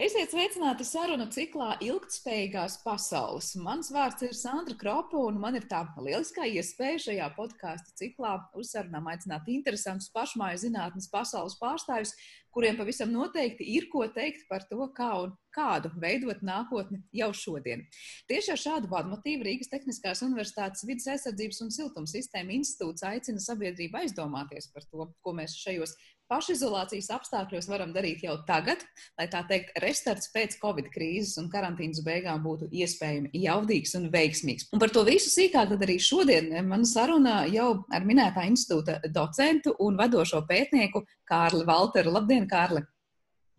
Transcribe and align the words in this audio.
Esiet 0.00 0.30
sveicināti 0.32 0.80
sarunu 0.88 1.26
ciklā 1.28 1.74
Ilgtspējīgās 1.84 2.78
pasaules. 2.80 3.50
Mans 3.60 3.90
vārds 3.92 4.24
ir 4.24 4.30
Sandra 4.32 4.72
Kropa, 4.80 5.18
un 5.28 5.36
man 5.42 5.58
ir 5.58 5.66
tā 5.68 5.82
lieliskā 6.00 6.46
iespēja 6.48 7.02
šajā 7.04 7.26
podkāstu 7.36 7.92
ciklā 7.98 8.30
uzsarunām 8.56 9.10
aicināt 9.12 9.50
interesantus 9.52 10.08
pašmāju 10.14 10.62
zinātnes 10.62 11.10
pasaules 11.12 11.58
pārstāvjus, 11.60 12.14
kuriem 12.48 12.78
pavisam 12.78 13.12
noteikti 13.12 13.66
ir 13.76 13.90
ko 13.92 14.06
teikt 14.14 14.46
par 14.48 14.64
to, 14.70 14.86
kā 14.96 15.10
un 15.26 15.34
kādu 15.52 15.90
veidot 16.00 16.40
nākotni 16.40 17.02
jau 17.20 17.28
šodien. 17.36 17.84
Tieši 18.30 18.54
ar 18.54 18.62
šādu 18.62 18.88
vadmotīvu 18.94 19.44
Rīgas 19.50 19.68
Tehniskās 19.68 20.24
Universitātes 20.24 20.86
vidas 20.88 21.10
aizsardzības 21.12 21.60
un 21.66 21.74
siltums 21.76 22.16
sistēma 22.16 22.56
institūts 22.56 23.04
aicina 23.04 23.44
sabiedrību 23.44 24.00
aizdomāties 24.00 24.72
par 24.72 24.88
to, 24.88 25.10
ko 25.20 25.36
mēs 25.36 25.60
šajos 25.60 25.98
pašizolācijas 26.30 27.10
apstākļos 27.16 27.68
varam 27.70 27.94
darīt 27.94 28.22
jau 28.24 28.36
tagad, 28.48 28.84
lai 29.18 29.26
tā 29.32 29.42
teikt, 29.48 29.74
restarts 29.82 30.30
pēc 30.34 30.56
Covid 30.62 30.90
krīzes 30.94 31.36
un 31.42 31.50
karantīnas 31.52 32.04
beigām 32.06 32.44
būtu 32.44 32.70
iespējami 32.70 33.32
jaudīgs 33.44 33.96
un 33.98 34.08
veiksmīgs. 34.14 34.70
Un 34.74 34.82
par 34.82 34.94
to 34.94 35.04
visu 35.08 35.32
sīkāk 35.32 35.74
tad 35.74 35.84
arī 35.86 35.98
šodien 36.02 36.52
man 36.68 36.86
saruna 36.88 37.42
jau 37.50 37.72
ar 37.92 38.06
minētā 38.06 38.46
institūta 38.50 39.00
docentu 39.10 39.74
un 39.82 39.98
vadošo 40.00 40.44
pētnieku 40.48 41.04
Kārli 41.28 41.66
Valteru. 41.68 42.14
Labdien, 42.14 42.48
Kārli! 42.50 42.86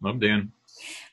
Labdien! 0.02 0.50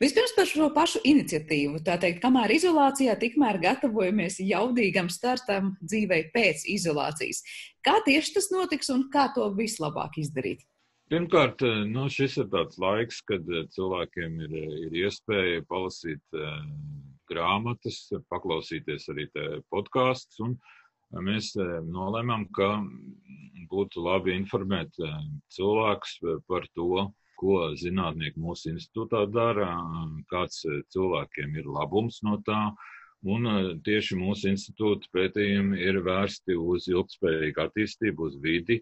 Vispirms 0.00 0.32
par 0.36 0.46
šo 0.48 0.68
pašu 0.72 1.02
iniciatīvu. 1.04 1.82
Tā 1.84 1.98
teikt, 2.00 2.22
kamēr 2.22 2.54
izolācijā, 2.54 3.18
tikmēr 3.20 3.58
gatavojamies 3.60 4.38
jaudīgam 4.46 5.10
startam 5.12 5.74
dzīvei 5.82 6.28
pēc 6.32 6.64
izolācijas. 6.78 7.42
Kā 7.84 7.98
tieši 8.06 8.38
tas 8.38 8.50
notiks 8.54 8.88
un 8.94 9.08
kā 9.12 9.28
to 9.34 9.50
vislabāk 9.58 10.20
izdarīt? 10.22 10.64
Pirmkārt, 11.08 11.62
eh, 11.64 11.86
nu, 11.88 12.02
šis 12.12 12.34
ir 12.42 12.48
tāds 12.52 12.76
laiks, 12.82 13.22
kad 13.24 13.46
eh, 13.48 13.62
cilvēkiem 13.72 14.34
ir, 14.44 14.56
eh, 14.60 14.72
ir 14.86 14.96
iespēja 15.06 15.62
palasīt 15.70 16.36
grāmatas, 17.28 18.00
paklausīties 18.32 19.08
arī 19.12 19.24
podkāstus. 19.72 20.52
Mēs 21.24 21.54
nolēmām, 21.88 22.44
ka 22.56 22.68
būtu 23.72 24.04
labi 24.04 24.34
informēt 24.36 24.96
cilvēkus 25.52 26.14
par 26.48 26.68
to, 26.76 27.06
ko 27.40 27.56
zinātnieki 27.80 28.40
mūsu 28.40 28.72
institūtā 28.74 29.26
dara, 29.32 29.70
kāds 30.32 30.64
cilvēkiem 30.92 31.56
ir 31.60 31.68
labums 31.68 32.20
no 32.24 32.36
tā. 32.48 32.62
Un 33.28 33.48
tieši 33.84 34.16
mūsu 34.20 34.52
institūta 34.52 35.08
pētījumi 35.16 35.80
ir 35.84 36.00
vērsti 36.04 36.56
uz 36.56 36.88
ilgspējīgu 36.92 37.64
attīstību, 37.64 38.28
uz 38.28 38.40
vidi, 38.40 38.80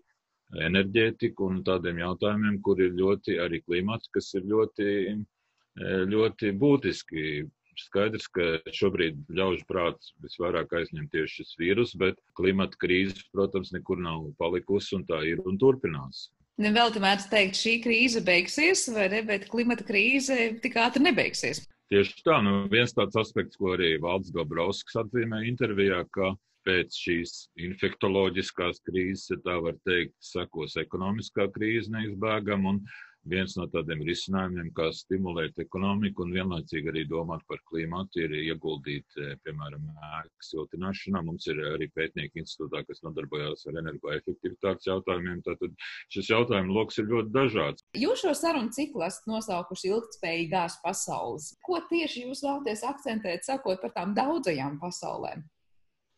enerģētiku 0.54 1.50
un 1.50 1.62
tādiem 1.66 2.00
jautājumiem, 2.02 2.60
kur 2.62 2.80
ir 2.80 2.94
ļoti 2.96 3.38
arī 3.42 3.62
klimats, 3.64 4.10
kas 4.14 4.32
ir 4.38 4.46
ļoti, 4.46 4.88
e, 5.12 5.92
ļoti 6.12 6.54
būtiski. 6.60 7.46
Skaidrs, 7.76 8.24
ka 8.32 8.44
šobrīd 8.72 9.18
ļaužu 9.36 9.66
prāts 9.68 10.14
visvairāk 10.24 10.70
aizņem 10.78 11.10
tieši 11.12 11.42
šis 11.42 11.58
vīrus, 11.60 11.90
bet 12.00 12.16
klimata 12.38 12.78
krīze, 12.80 13.26
protams, 13.36 13.74
nekur 13.74 14.00
nav 14.00 14.30
palikusi 14.40 14.94
un 14.96 15.04
tā 15.04 15.20
ir 15.28 15.42
un 15.44 15.58
turpinās. 15.60 16.30
Vēl 16.56 16.94
te 16.94 17.02
mēdz 17.04 17.26
teikt, 17.28 17.58
šī 17.60 17.74
krīze 17.84 18.22
beigsies, 18.24 18.86
vai 18.96 19.10
ne, 19.12 19.20
bet 19.28 19.44
klimata 19.52 19.84
krīze 19.84 20.54
tik 20.64 20.78
ātri 20.80 21.04
nebeigsies. 21.04 21.66
Tieši 21.92 22.24
tā, 22.24 22.40
nu 22.40 22.64
viens 22.72 22.96
tāds 22.96 23.18
aspekts, 23.20 23.60
ko 23.60 23.74
arī 23.76 23.98
Valds 24.00 24.32
Dobrovskis 24.32 24.96
atzīmē 25.04 25.44
intervijā, 25.50 26.00
ka 26.16 26.32
pēc 26.66 27.00
šīs 27.06 27.34
infektoloģiskās 27.68 28.82
krīzes, 28.86 29.30
ja 29.32 29.42
tā 29.46 29.58
var 29.62 29.76
teikt, 29.88 30.16
sekos 30.20 30.76
ekonomiskā 30.82 31.48
krīze 31.54 31.92
neizbēgam. 31.94 32.66
Un 32.72 32.82
viens 33.26 33.56
no 33.58 33.66
tādiem 33.70 34.02
risinājumiem, 34.06 34.70
kā 34.76 34.88
stimulēt 34.94 35.58
ekonomiku 35.62 36.24
un 36.24 36.34
vienlaicīgi 36.36 36.90
arī 36.92 37.04
domāt 37.10 37.42
par 37.50 37.60
klimatu, 37.70 38.22
ir 38.22 38.34
ieguldīt, 38.38 39.06
eh, 39.18 39.34
piemēram, 39.46 39.88
ēku 40.20 40.46
siltināšanā. 40.50 41.22
Mums 41.26 41.46
ir 41.50 41.62
arī 41.72 41.88
pētnieki 41.96 42.42
institūtā, 42.42 42.84
kas 42.86 43.02
nodarbojas 43.06 43.66
ar 43.66 43.80
energoefektivitātes 43.82 44.86
jautājumiem. 44.90 45.42
Tātad 45.46 45.74
šis 46.14 46.30
jautājumu 46.30 46.78
lokus 46.78 46.98
ir 46.98 47.10
ļoti 47.10 47.34
dažāds. 47.34 47.82
Jūs 47.98 48.22
šo 48.22 48.34
sarunu 48.34 48.70
ciklu 48.70 49.06
esat 49.06 49.26
nosaukuši 49.26 49.90
ilgtspējīgās 49.90 50.80
pasaules. 50.84 51.54
Ko 51.66 51.80
tieši 51.90 52.26
jūs 52.28 52.46
vēlaties 52.46 52.86
akcentēt, 52.86 53.44
sakot 53.44 53.82
par 53.82 53.90
tām 53.90 54.14
daudzajām 54.14 54.78
pasaulēm? 54.78 55.44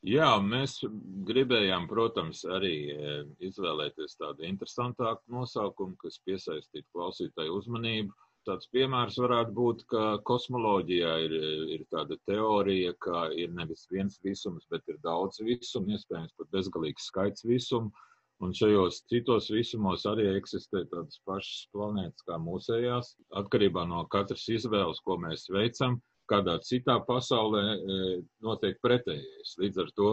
Jā, 0.06 0.28
mēs 0.38 0.76
gribējām, 1.26 1.88
protams, 1.90 2.44
arī 2.46 2.74
e, 2.94 3.14
izvēlēties 3.48 4.14
tādu 4.20 4.44
interesantāku 4.46 5.26
nosaukumu, 5.34 5.96
kas 5.98 6.20
piesaistītu 6.22 6.86
klausītāju 6.94 7.56
uzmanību. 7.58 8.14
Tāds 8.46 8.70
piemērs 8.70 9.18
varētu 9.18 9.52
būt, 9.56 9.82
ka 9.90 10.02
kosmoloģijā 10.24 11.14
ir, 11.24 11.34
ir 11.74 11.82
tāda 11.90 12.16
teorija, 12.30 12.94
ka 13.02 13.26
ir 13.34 13.50
nevis 13.58 13.88
viens 13.90 14.20
visums, 14.22 14.68
bet 14.70 14.86
ir 14.88 15.00
daudz 15.02 15.42
visumu, 15.42 15.96
iespējams 15.96 16.36
pat 16.38 16.54
bezgalīgs 16.54 17.10
skaits 17.10 17.44
visumu. 17.44 17.90
Un 18.38 18.54
šajos 18.54 19.02
citos 19.10 19.50
visumos 19.50 20.06
arī 20.06 20.28
eksistē 20.38 20.84
tādas 20.92 21.18
pašas 21.26 21.66
planētas 21.74 22.22
kā 22.22 22.38
mūsējās. 22.38 23.16
Atkarībā 23.42 23.82
no 23.90 24.04
katras 24.14 24.46
izvēles, 24.54 25.02
ko 25.02 25.18
mēs 25.18 25.48
veicam, 25.50 25.98
kādā 26.30 26.58
citā 26.64 26.98
pasaulē 27.06 27.62
e, 27.74 27.98
notiek 28.44 28.78
pretējais. 28.84 29.54
Līdz 29.60 29.82
ar 29.84 29.92
to 29.98 30.10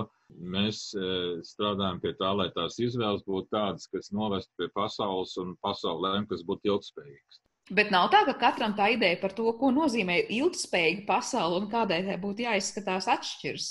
mēs 0.55 0.81
e, 0.95 1.07
strādājam 1.45 2.01
pie 2.03 2.13
tā, 2.19 2.31
lai 2.39 2.49
tās 2.55 2.79
izvēles 2.81 3.25
būtu 3.27 3.51
tādas, 3.55 3.89
kas 3.91 4.11
novestu 4.15 4.51
pie 4.59 4.69
pasaules 4.75 5.35
un 5.41 5.55
pasaulēm, 5.65 6.27
kas 6.31 6.45
būtu 6.47 6.73
ilgspējīgas. 6.73 7.41
Bet 7.75 7.89
nav 7.89 8.11
tā, 8.13 8.21
ka 8.27 8.35
katram 8.37 8.75
tā 8.77 8.91
ideja 8.93 9.17
par 9.21 9.33
to, 9.33 9.47
ko 9.57 9.71
nozīmē 9.73 10.19
ilgspējīga 10.29 11.07
pasaule 11.07 11.63
un 11.63 11.71
kādai 11.71 12.03
tai 12.05 12.19
būtu 12.21 12.45
jāizskatās, 12.45 13.09
atšķiras. 13.09 13.69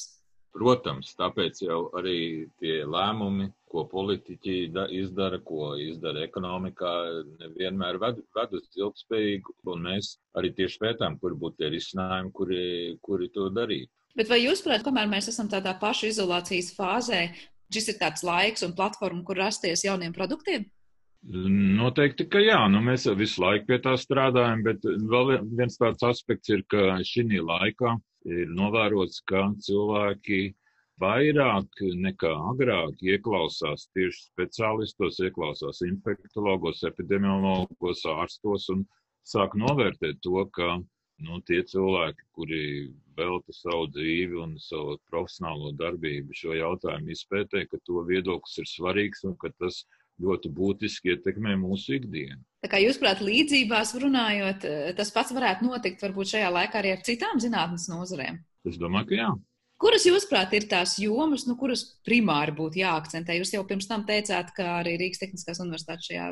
Protams, 0.54 1.08
tāpēc 1.18 1.64
jau 1.64 1.78
arī 1.98 2.46
tie 2.62 2.84
lēmumi, 2.86 3.48
ko 3.72 3.82
politiķi 3.90 4.68
da, 4.70 4.84
izdara, 4.86 5.40
ko 5.42 5.72
izdara 5.82 6.22
ekonomikā, 6.28 6.92
nevienmēr 7.40 7.98
ved, 7.98 8.20
ved 8.36 8.54
uz 8.60 8.68
ilgspējīgu, 8.78 9.56
un 9.72 9.82
mēs 9.88 10.12
arī 10.38 10.52
tieši 10.54 10.78
pētām, 10.84 11.18
kur 11.18 11.34
būtu 11.40 11.58
tie 11.58 11.72
risinājumi, 11.74 12.30
kuri, 12.38 12.62
kuri 13.02 13.28
to 13.34 13.48
darītu. 13.56 13.90
Bet 14.14 14.30
vai 14.30 14.44
jūs, 14.44 14.62
prāt, 14.62 14.86
kamēr 14.86 15.10
mēs 15.10 15.32
esam 15.32 15.50
tādā 15.50 15.74
pašu 15.80 16.12
izolācijas 16.12 16.70
fāzē, 16.76 17.24
šis 17.74 17.90
ir 17.90 17.98
tāds 17.98 18.22
laiks 18.22 18.62
un 18.62 18.78
platforma, 18.78 19.24
kur 19.26 19.42
rasties 19.42 19.82
jauniem 19.88 20.14
produktiem? 20.14 20.68
Noteikti, 21.24 22.28
ka 22.30 22.38
jā, 22.38 22.60
nu, 22.70 22.78
mēs 22.84 23.08
visu 23.18 23.42
laiku 23.42 23.72
pie 23.72 23.82
tā 23.82 23.96
strādājam, 23.98 24.62
bet 24.62 24.84
vēl 24.84 25.38
viens 25.56 25.80
tāds 25.80 26.04
aspekts 26.06 26.52
ir, 26.52 26.62
ka 26.70 27.00
šī 27.02 27.40
laikā 27.42 27.96
ir 28.28 28.52
novērots, 28.56 29.20
ka 29.28 29.46
cilvēki 29.66 30.54
vairāk 31.02 31.80
nekā 32.06 32.32
agrāk 32.50 33.02
ieklausās 33.02 33.88
tieši 33.96 34.28
speciālistos, 34.28 35.20
ieklausās 35.26 35.82
infektologos, 35.86 36.84
epidemiologos, 36.86 38.04
ārstos 38.06 38.68
un 38.74 38.84
sāk 39.26 39.56
novērtēt 39.58 40.20
to, 40.22 40.44
ka 40.54 40.76
nu, 41.24 41.40
tie 41.48 41.62
cilvēki, 41.66 42.28
kuri 42.36 42.62
velta 43.16 43.54
savu 43.54 43.88
dzīvi 43.94 44.40
un 44.44 44.56
savu 44.62 44.96
profesionālo 45.10 45.72
darbību 45.78 46.34
šo 46.34 46.56
jautājumu 46.58 47.14
izpētē, 47.14 47.66
ka 47.70 47.78
to 47.86 48.02
viedoklis 48.08 48.58
ir 48.62 48.70
svarīgs 48.70 49.24
un 49.28 49.36
ka 49.40 49.52
tas 49.58 49.84
ļoti 50.22 50.50
būtiski 50.54 51.14
ietekmē 51.14 51.56
mūsu 51.58 51.98
ikdienu. 51.98 52.42
Tā 52.64 52.70
kā 52.72 52.78
jūs, 52.80 52.96
prāt, 52.96 53.20
līdzībās 53.20 53.92
runājot, 54.00 54.62
eh, 54.64 54.92
tas 54.96 55.10
pats 55.12 55.34
varētu 55.36 55.66
notikt 55.68 56.00
varbūt 56.00 56.30
šajā 56.32 56.48
laikā 56.48 56.80
arī 56.80 56.94
ar 56.94 57.02
citām 57.04 57.42
zinātnes 57.42 57.90
nozarēm? 57.92 58.40
Es 58.64 58.78
domāju, 58.80 59.10
ka 59.10 59.18
jā. 59.18 59.34
Kuras, 59.84 60.04
jūsuprāt, 60.06 60.54
ir 60.56 60.64
tās 60.70 60.94
jomas, 61.02 61.42
nu, 61.44 61.58
kuras 61.60 61.82
primāri 62.06 62.54
būtu 62.56 62.78
jāakcentē? 62.80 63.34
Jūs 63.36 63.50
jau 63.52 63.60
pirms 63.68 63.88
tam 63.90 64.06
teicāt, 64.08 64.54
ka 64.56 64.78
arī 64.78 64.94
Rīgas 64.96 65.20
Tehniskās 65.20 65.60
Universitātes 65.60 66.08
šajā 66.08 66.28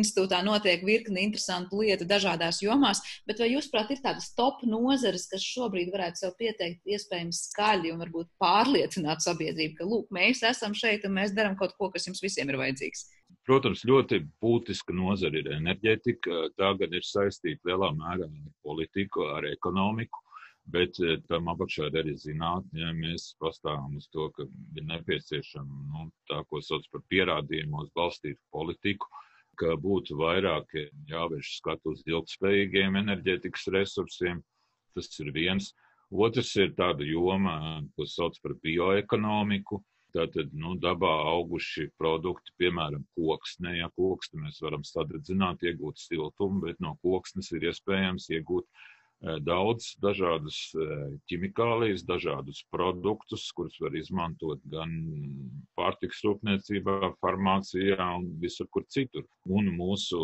institūtā 0.00 0.38
notiek 0.46 0.86
virkni 0.86 1.26
interesantu 1.26 1.82
lietu 1.82 2.06
dažādās 2.08 2.62
jomās, 2.64 3.02
bet 3.28 3.42
vai 3.42 3.50
jūsuprāt, 3.50 3.90
ir 3.92 4.00
tādas 4.06 4.30
top 4.38 4.64
nozares, 4.64 5.26
kas 5.28 5.44
šobrīd 5.44 5.92
varētu 5.92 6.22
sev 6.22 6.38
pieteikt 6.40 6.88
iespējams 6.88 7.42
skaļi 7.50 7.92
un 7.92 8.00
varbūt 8.06 8.32
pārliecināt 8.40 9.26
sabiedrību, 9.26 9.76
ka, 9.82 9.90
lūk, 9.92 10.08
mēs 10.14 10.40
esam 10.46 10.72
šeit 10.72 11.04
un 11.04 11.18
mēs 11.18 11.36
darām 11.36 11.58
kaut 11.60 11.76
ko, 11.76 11.90
kas 11.92 12.08
jums 12.08 12.24
visiem 12.24 12.48
ir 12.48 12.62
vajadzīgs? 12.62 13.08
Protams, 13.46 13.84
ļoti 13.86 14.20
būtiska 14.42 14.94
nozara 14.94 15.38
ir 15.38 15.52
enerģētika. 15.54 16.38
Tā 16.58 16.72
gan 16.80 16.94
ir 16.98 17.04
saistīta 17.06 17.70
lielā 17.70 17.92
mērā 17.94 18.26
ar 18.26 18.54
politiku, 18.66 19.28
ar 19.36 19.46
ekonomiku. 19.46 20.22
Bet 20.74 20.98
eh, 20.98 21.20
tam 21.30 21.46
apakšā 21.52 21.86
ir 21.86 21.98
arī 22.00 22.16
zinātnē, 22.18 22.80
ja 22.82 22.90
mēs 22.96 23.28
pastāvam 23.38 23.94
uz 24.00 24.08
to, 24.10 24.26
ka 24.34 24.48
ir 24.74 24.86
nepieciešama 24.88 25.84
nu, 25.92 26.08
tā, 26.26 26.40
ko 26.50 26.58
sauc 26.58 26.88
par 26.90 27.04
pierādījumos 27.12 27.92
balstītu 27.94 28.40
politiku, 28.50 29.06
ka 29.60 29.76
būtu 29.78 30.18
vairāk 30.18 30.74
jāvērš 31.12 31.52
skatu 31.60 31.94
uz 31.94 32.02
ilgspējīgiem 32.10 32.98
enerģētikas 33.04 33.70
resursiem. 33.78 34.42
Tas 34.96 35.12
ir 35.22 35.30
viens. 35.36 35.70
Otrs 36.10 36.50
ir 36.58 36.74
tāda 36.74 37.06
joma, 37.06 37.82
ko 37.94 38.06
sauc 38.10 38.34
par 38.42 38.56
bioekonomiku. 38.62 39.80
Tātad 40.14 40.52
nu, 40.56 40.76
dabā 40.80 41.12
auguši 41.32 41.90
produkti, 42.00 42.54
piemēram, 42.62 43.02
koksne. 43.18 43.74
Ja 43.80 43.88
koksni 43.98 44.44
mēs 44.44 44.60
varam 44.64 44.84
sadedzināt, 44.86 45.64
iegūt 45.66 45.98
siltumu, 46.00 46.62
bet 46.68 46.78
no 46.80 46.94
koksnes 47.02 47.50
ir 47.56 47.66
iespējams 47.72 48.30
iegūt 48.38 48.68
daudz 49.42 49.94
dažādas 50.04 50.58
ķimikālijas, 51.30 52.04
dažādus 52.06 52.60
produktus, 52.70 53.48
kurus 53.56 53.78
var 53.80 53.96
izmantot 53.96 54.60
gan 54.70 54.92
pārtiks 55.78 56.20
rūpniecībā, 56.24 57.14
farmācijā 57.24 57.96
un 58.18 58.28
visur 58.42 58.68
kur 58.70 58.84
citur. 58.92 59.24
Un 59.48 59.72
mūsu 59.76 60.20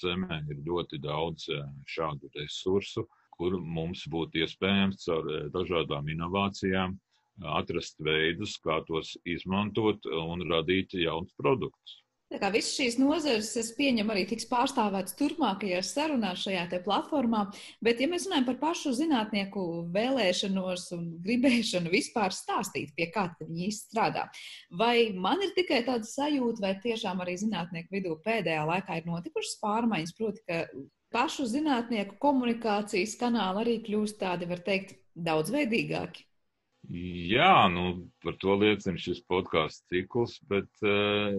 zemē 0.00 0.42
ir 0.52 0.60
ļoti 0.68 1.00
daudz 1.00 1.48
šādu 1.88 2.30
resursu, 2.36 3.06
kur 3.34 3.56
mums 3.58 4.04
būtu 4.10 4.44
iespējams 4.44 5.08
caur 5.08 5.32
dažādām 5.54 6.12
inovācijām 6.12 6.98
atrast 7.42 8.00
veidus, 8.04 8.56
kā 8.62 8.80
tos 8.88 9.16
izmantot 9.26 10.06
un 10.06 10.46
radīt 10.50 10.94
jaunus 10.98 11.34
produktus. 11.40 12.00
Tā 12.32 12.40
kā 12.40 12.48
visas 12.50 12.72
šīs 12.74 12.96
nozares, 12.98 13.50
es 13.60 13.68
pieņemu, 13.76 14.10
arī 14.10 14.24
tiks 14.26 14.48
pārstāvētas 14.50 15.14
turpmākajās 15.20 15.92
sarunās 15.94 16.40
šajā 16.42 16.64
te 16.72 16.80
platformā, 16.82 17.44
bet 17.84 18.00
ja 18.02 18.08
mēs 18.10 18.24
runājam 18.26 18.48
par 18.48 18.56
pašu 18.62 18.94
zinātnieku 18.96 19.62
vēlēšanos 19.94 20.88
un 20.96 21.04
gribēšanu 21.22 21.92
vispār 21.92 22.34
stāstīt, 22.34 22.90
pie 22.96 23.06
kā 23.14 23.28
viņi 23.38 23.68
īsti 23.68 23.92
strādā, 23.92 24.24
vai 24.82 25.12
man 25.14 25.46
ir 25.46 25.54
tikai 25.54 25.84
tāda 25.86 26.08
sajūta, 26.10 26.64
vai 26.64 26.74
tiešām 26.82 27.22
arī 27.22 27.36
zinātnieku 27.44 27.94
vidū 27.94 28.18
pēdējā 28.26 28.66
laikā 28.72 28.98
ir 28.98 29.08
notikušas 29.12 29.60
pārmaiņas, 29.62 30.18
proti, 30.18 30.42
ka 30.48 30.64
pašu 31.14 31.46
zinātnieku 31.54 32.18
komunikācijas 32.24 33.14
kanāli 33.20 33.62
arī 33.62 33.80
kļūst 33.86 34.18
tādi, 34.24 34.50
var 34.50 34.64
teikt, 34.66 34.96
daudzveidīgāki? 35.14 36.26
Jā, 36.92 37.64
nu, 37.72 38.10
par 38.24 38.36
to 38.42 38.58
liecina 38.60 39.00
šis 39.00 39.22
podkāstu 39.30 39.94
cikls, 39.94 40.36
bet 40.50 40.68
uh, 40.84 41.38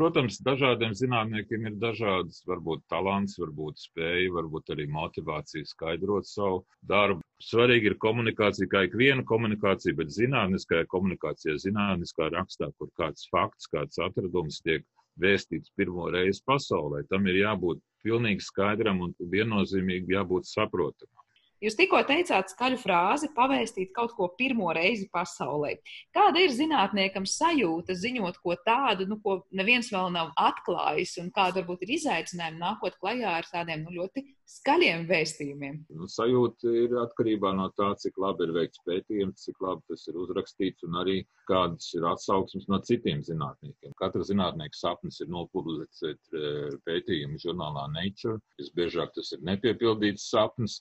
Protams, 0.00 0.38
dažādiem 0.40 0.94
zinātniekiem 0.96 1.66
ir 1.68 1.74
dažādas, 1.80 2.38
varbūt 2.48 2.86
talants, 2.88 3.34
varbūt 3.36 3.82
spēja, 3.82 4.30
varbūt 4.32 4.70
arī 4.72 4.86
motivācija 4.88 5.66
skaidrot 5.68 6.24
savu 6.24 6.62
darbu. 6.92 7.20
Svarīgi 7.44 7.90
ir 7.90 7.96
komunikācija, 8.04 8.70
kā 8.72 8.84
ikviena 8.86 9.26
komunikācija, 9.28 9.98
bet 9.98 10.14
zinātniskajā 10.14 10.86
komunikācijā, 10.94 11.58
zinātniskā 11.66 12.30
rakstā, 12.32 12.70
kur 12.78 12.88
kāds 12.96 13.28
fakts, 13.34 13.68
kāds 13.74 14.00
atradums 14.00 14.62
tiek 14.64 14.86
vēstīts 15.20 15.74
pirmo 15.76 16.08
reizi 16.14 16.40
pasaulē, 16.48 17.02
tam 17.12 17.28
ir 17.28 17.42
jābūt 17.42 17.84
pilnīgi 18.06 18.46
skaidram 18.46 19.04
un 19.04 19.12
viennozīmīgi 19.34 20.16
jābūt 20.16 20.48
saprotamam. 20.48 21.26
Jūs 21.60 21.76
tikko 21.76 21.98
teicāt 22.08 22.54
skaļu 22.54 22.78
frāzi 22.80 23.28
pavēstīt 23.36 23.90
kaut 23.92 24.14
ko 24.16 24.30
pirmo 24.38 24.70
reizi 24.72 25.10
pasaulē. 25.12 25.74
Kāda 26.16 26.40
ir 26.40 26.54
zinātniekam 26.56 27.26
sajūta 27.28 27.92
ziņot 28.00 28.38
ko 28.40 28.54
tādu, 28.64 29.04
nu, 29.10 29.18
ko 29.20 29.42
neviens 29.52 29.90
vēl 29.92 30.08
nav 30.14 30.30
atklājis, 30.40 31.18
un 31.20 31.28
kāda 31.34 31.60
varbūt 31.60 31.84
ir 31.84 31.92
izaicinājumi 31.98 32.62
nākot 32.62 32.96
klajā 33.02 33.34
ar 33.42 33.48
tādiem 33.52 33.84
nu, 33.84 33.92
ļoti 33.98 34.24
skaļiem 34.48 35.04
vēstījumiem? 35.10 35.76
Nu, 36.00 36.08
sajūta 36.08 36.72
ir 36.80 36.96
atkarībā 37.02 37.52
no 37.58 37.68
tā, 37.76 37.90
cik 38.00 38.16
labi 38.24 38.48
ir 38.48 38.54
veikts 38.56 38.80
pētījums, 38.88 39.44
cik 39.44 39.60
labi 39.60 39.84
tas 39.92 40.06
ir 40.08 40.16
uzrakstīts, 40.22 40.86
un 40.88 40.96
arī 41.02 41.18
kādas 41.50 41.90
ir 41.92 42.06
atsauksmes 42.08 42.70
no 42.72 42.80
citiem 42.88 43.20
zinātniekiem. 43.26 43.92
Katra 44.00 44.24
zinātnieka 44.24 44.80
sapnis 44.80 45.20
ir 45.20 45.28
nopublicēt 45.28 46.40
eh, 46.40 46.72
pētījumu 46.88 47.36
žurnālā 47.44 47.84
Nature. 47.92 48.40
Visbiežāk 48.56 49.12
tas 49.18 49.34
ir 49.36 49.44
nepiepildīts 49.44 50.30
sapnis 50.32 50.80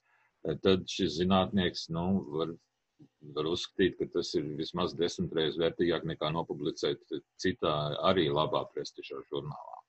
tad 0.64 0.88
šis 0.90 1.18
zinātnieks 1.20 1.88
nu, 1.96 2.06
var, 2.36 2.54
var 3.36 3.50
uzskatīt, 3.52 3.98
ka 4.00 4.10
tas 4.20 4.32
ir 4.40 4.48
vismaz 4.60 4.96
desmit 5.00 5.36
reizes 5.36 5.60
vērtīgāk 5.62 6.08
nekā 6.14 6.32
nopublicēt 6.36 7.20
citā 7.42 7.76
arī 8.12 8.30
labā 8.32 8.66
prestižā 8.74 9.22
žurnālā. 9.32 9.80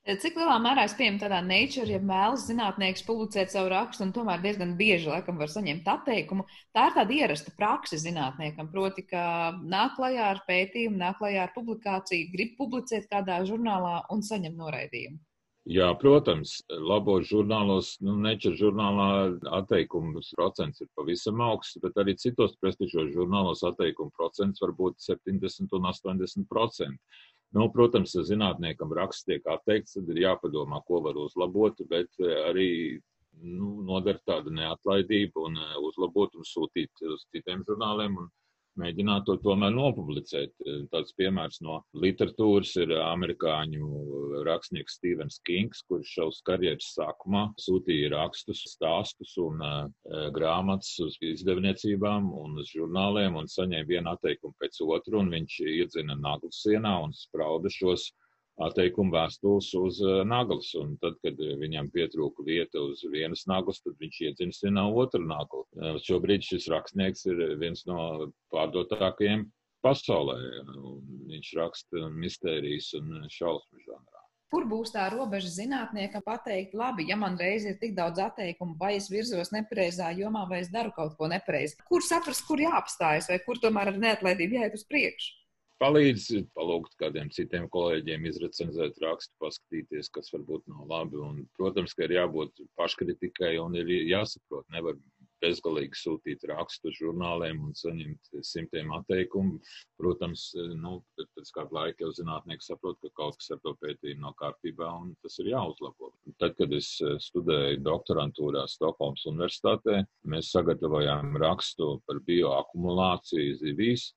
Cik 0.00 0.38
lielā 0.40 0.54
mērā 0.64 0.86
es 0.88 0.94
pieņemu 0.96 1.20
tādā 1.20 1.38
nature, 1.44 1.84
ja 1.92 1.98
vēlas 2.00 2.46
zinātnieks 2.48 3.04
publicēt 3.04 3.52
savu 3.52 3.68
rakstu, 3.68 4.06
un 4.06 4.14
tomēr 4.16 4.40
diezgan 4.40 4.72
bieži, 4.78 5.10
laikam, 5.12 5.36
var 5.36 5.52
saņemt 5.52 5.90
atteikumu. 5.92 6.46
Tā 6.72 6.86
ir 6.88 6.94
tāda 6.96 7.16
ierasta 7.18 7.52
praksa 7.58 7.98
zinātniekam, 8.00 8.70
proti, 8.72 9.04
ka 9.10 9.22
nāk 9.60 9.98
klajā 9.98 10.30
ar 10.32 10.40
pētījumu, 10.48 10.96
nāk 11.02 11.20
klajā 11.20 11.44
ar 11.44 11.52
publikāciju, 11.52 12.30
grib 12.32 12.56
publicēt 12.56 13.10
kādā 13.12 13.42
žurnālā 13.44 13.98
un 14.16 14.24
saņem 14.24 14.56
noraidījumu. 14.56 15.20
Jā, 15.68 15.90
protams, 16.00 16.54
labos 16.72 17.26
žurnālos, 17.28 17.92
nu, 18.00 18.14
neča 18.16 18.54
žurnālā 18.56 19.36
atteikumu 19.58 20.22
procents 20.32 20.80
ir 20.80 20.88
pavisam 20.96 21.42
augsts, 21.44 21.76
bet 21.82 21.98
arī 22.00 22.14
citos 22.16 22.56
prestižos 22.62 23.12
žurnālos 23.12 23.60
atteikumu 23.68 24.10
procents 24.16 24.62
var 24.64 24.72
būt 24.72 24.96
70 25.04 25.76
un 25.76 25.90
80 25.92 26.48
procenti. 26.48 26.98
Nu, 27.52 27.68
protams, 27.74 28.14
ja 28.14 28.24
zinātniekam 28.24 28.94
raksts 28.96 29.26
tiek 29.28 29.44
atteikts, 29.52 29.98
tad 29.98 30.08
ir 30.08 30.22
jāpadomā, 30.24 30.80
ko 30.86 31.02
var 31.04 31.18
uzlabot, 31.20 31.76
bet 31.90 32.08
arī 32.46 32.70
nu, 33.42 33.82
noder 33.84 34.20
tāda 34.24 34.52
neatlaidība 34.54 35.44
un 35.44 35.58
uzlabot 35.84 36.34
un 36.38 36.46
sūtīt 36.46 37.04
uz 37.04 37.26
citiem 37.34 37.66
žurnāliem. 37.68 38.16
Un, 38.16 38.30
mēģināt 38.80 39.26
to 39.28 39.36
tomēr 39.44 39.72
nopublicēt. 39.74 40.54
Tāds 40.92 41.14
piemērs 41.18 41.60
no 41.64 41.80
literatūras 42.04 42.74
ir 42.82 42.94
amerikāņu 42.98 44.44
rakstnieks 44.46 44.98
Stevens 44.98 45.40
Kings, 45.46 45.82
kurš 45.88 46.14
savas 46.16 46.40
karjeras 46.46 46.92
sākumā 46.96 47.46
sūtīja 47.60 48.12
rakstus, 48.14 48.62
stāstus 48.74 49.36
un 49.40 49.60
uh, 49.64 50.28
grāmatas 50.36 50.92
uz 51.04 51.18
izdevniecībām 51.32 52.30
un 52.40 52.60
uz 52.62 52.72
žurnāliem 52.74 53.38
un 53.40 53.50
saņēma 53.50 53.88
vienu 53.90 54.14
atteikumu 54.14 54.56
pēc 54.60 54.80
otru, 54.86 55.20
un 55.22 55.32
viņš 55.34 55.60
iedzina 55.76 56.16
naglu 56.18 56.52
sienā 56.54 56.96
un 57.04 57.14
sprauda 57.16 57.72
šos 57.72 58.10
atteikumu 58.66 59.14
vēstules 59.14 59.70
uz 59.80 60.00
eh, 60.04 60.20
naglas. 60.28 60.72
Un 60.80 60.96
tad, 61.02 61.18
kad 61.24 61.40
viņam 61.62 61.90
pietrūka 61.94 62.44
vieta 62.46 62.82
uz 62.84 63.04
vienas 63.12 63.46
naglas, 63.50 63.82
tad 63.84 63.96
viņš 64.02 64.20
iedzinstina 64.28 64.86
otru 64.90 65.22
naglu. 65.26 65.64
Eh, 65.78 65.98
šobrīd 66.06 66.46
šis 66.46 66.70
rakstnieks 66.72 67.26
ir 67.30 67.44
viens 67.60 67.86
no 67.90 68.30
pārdotākajiem 68.54 69.48
pasaulē. 69.84 70.38
Viņš 71.30 71.52
raksta 71.56 72.08
mistērijas 72.12 72.92
un 73.00 73.22
šausmu 73.32 73.86
žanrā. 73.86 74.20
Kur 74.50 74.64
būs 74.66 74.90
tā 74.90 75.04
robeža 75.12 75.46
zinātniekam 75.54 76.24
pateikt, 76.26 76.72
labi, 76.74 77.04
ja 77.06 77.14
man 77.14 77.36
reiz 77.38 77.62
ir 77.70 77.76
tik 77.78 77.92
daudz 77.94 78.18
atteikumu, 78.18 78.74
vai 78.80 78.96
es 78.96 79.06
virzos 79.06 79.52
nepareizā 79.54 80.08
jomā, 80.18 80.42
vai 80.50 80.64
es 80.64 80.72
daru 80.74 80.90
kaut 80.96 81.14
ko 81.18 81.28
nepareizi? 81.30 81.78
Kur 81.86 82.02
saprast, 82.02 82.42
kur 82.48 82.58
jāapstājas, 82.58 83.30
vai 83.30 83.38
kur 83.44 83.62
tomēr 83.62 83.92
ar 83.92 84.00
neatlaidību 84.02 84.58
jāiet 84.58 84.74
uz 84.74 84.82
priekšu? 84.90 85.36
Palīdz 85.80 86.26
palūgt 86.56 86.96
kādiem 87.00 87.30
citiem 87.32 87.68
kolēģiem 87.72 88.26
izrecenzēt 88.28 89.00
rakstu, 89.04 89.32
paskatīties, 89.42 90.10
kas 90.12 90.28
varbūt 90.34 90.66
nav 90.68 90.90
labi. 90.90 91.20
Un, 91.24 91.40
protams, 91.56 91.96
ka 91.96 92.06
ir 92.06 92.18
jābūt 92.18 92.66
paškritikai 92.80 93.56
un 93.62 93.78
ir 93.80 93.88
jāsaprot, 94.10 94.68
nevar 94.74 94.98
bezgalīgi 95.40 95.96
sūtīt 95.96 96.44
rakstu 96.50 96.92
žurnāliem 96.92 97.62
un 97.64 97.72
saņemt 97.76 98.42
simtiem 98.44 98.92
atteikumu. 98.98 99.56
Protams, 100.00 100.50
nu, 100.76 100.98
pēc 101.16 101.52
kāda 101.56 101.76
laika 101.78 102.04
jau 102.04 102.12
zinātnieki 102.18 102.66
saprot, 102.66 102.98
ka 103.00 103.12
kaut 103.16 103.40
kas 103.40 103.54
ar 103.56 103.62
to 103.64 103.72
pētījumu 103.80 104.26
nav 104.26 104.36
kārtībā 104.40 104.92
un 105.00 105.14
tas 105.24 105.40
ir 105.40 105.52
jāuzlabo. 105.54 106.12
Tad, 106.42 106.56
kad 106.60 106.76
es 106.76 106.92
studēju 107.30 107.80
doktorantūrā 107.88 108.66
Stokholmas 108.68 109.24
universitātē, 109.32 110.02
mēs 110.28 110.52
sagatavojām 110.52 111.40
rakstu 111.40 111.94
par 112.04 112.20
bioakumulāciju 112.28 113.60
zivīs 113.64 114.10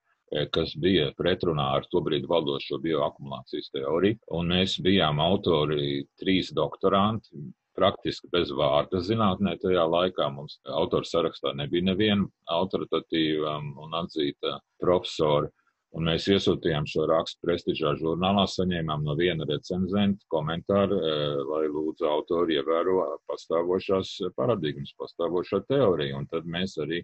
kas 0.54 0.74
bija 0.80 1.12
pretrunā 1.18 1.66
ar 1.78 1.88
to 1.92 2.02
brīdi 2.06 2.30
valdošo 2.30 2.80
bioakumulācijas 2.84 3.74
teoriju. 3.76 4.20
Un 4.38 4.54
mēs 4.54 4.78
bijām 4.84 5.22
autori, 5.24 6.06
trīs 6.22 6.52
doktoranti, 6.56 7.44
praktiski 7.78 8.30
bez 8.34 8.52
vārda 8.54 9.02
zinātnē 9.04 9.58
tajā 9.62 9.84
laikā. 9.90 10.30
Mums 10.34 10.60
autoru 10.70 11.08
sarakstā 11.10 11.54
nebija 11.58 11.90
neviena 11.90 12.28
autoritatīva 12.60 13.58
un 13.84 14.00
atzīta 14.04 14.60
profesora. 14.82 15.50
Un 15.94 16.08
mēs 16.10 16.26
iesūtījām 16.26 16.88
šo 16.90 17.04
rakstu 17.06 17.46
prestižā 17.46 17.92
žurnālā, 18.00 18.48
saņēmām 18.50 19.04
no 19.06 19.14
viena 19.14 19.46
recenzenta 19.46 20.26
komentāru, 20.34 20.98
e, 20.98 21.18
lai 21.46 21.68
lūdzu 21.70 22.08
autori 22.10 22.58
ievēro 22.58 23.04
pastāvošās 23.30 24.16
paradigmas, 24.34 24.96
pastāvošo 24.98 25.62
teoriju. 25.70 26.18
Un 26.18 26.26
tad 26.32 26.50
mēs 26.50 26.80
arī 26.82 27.04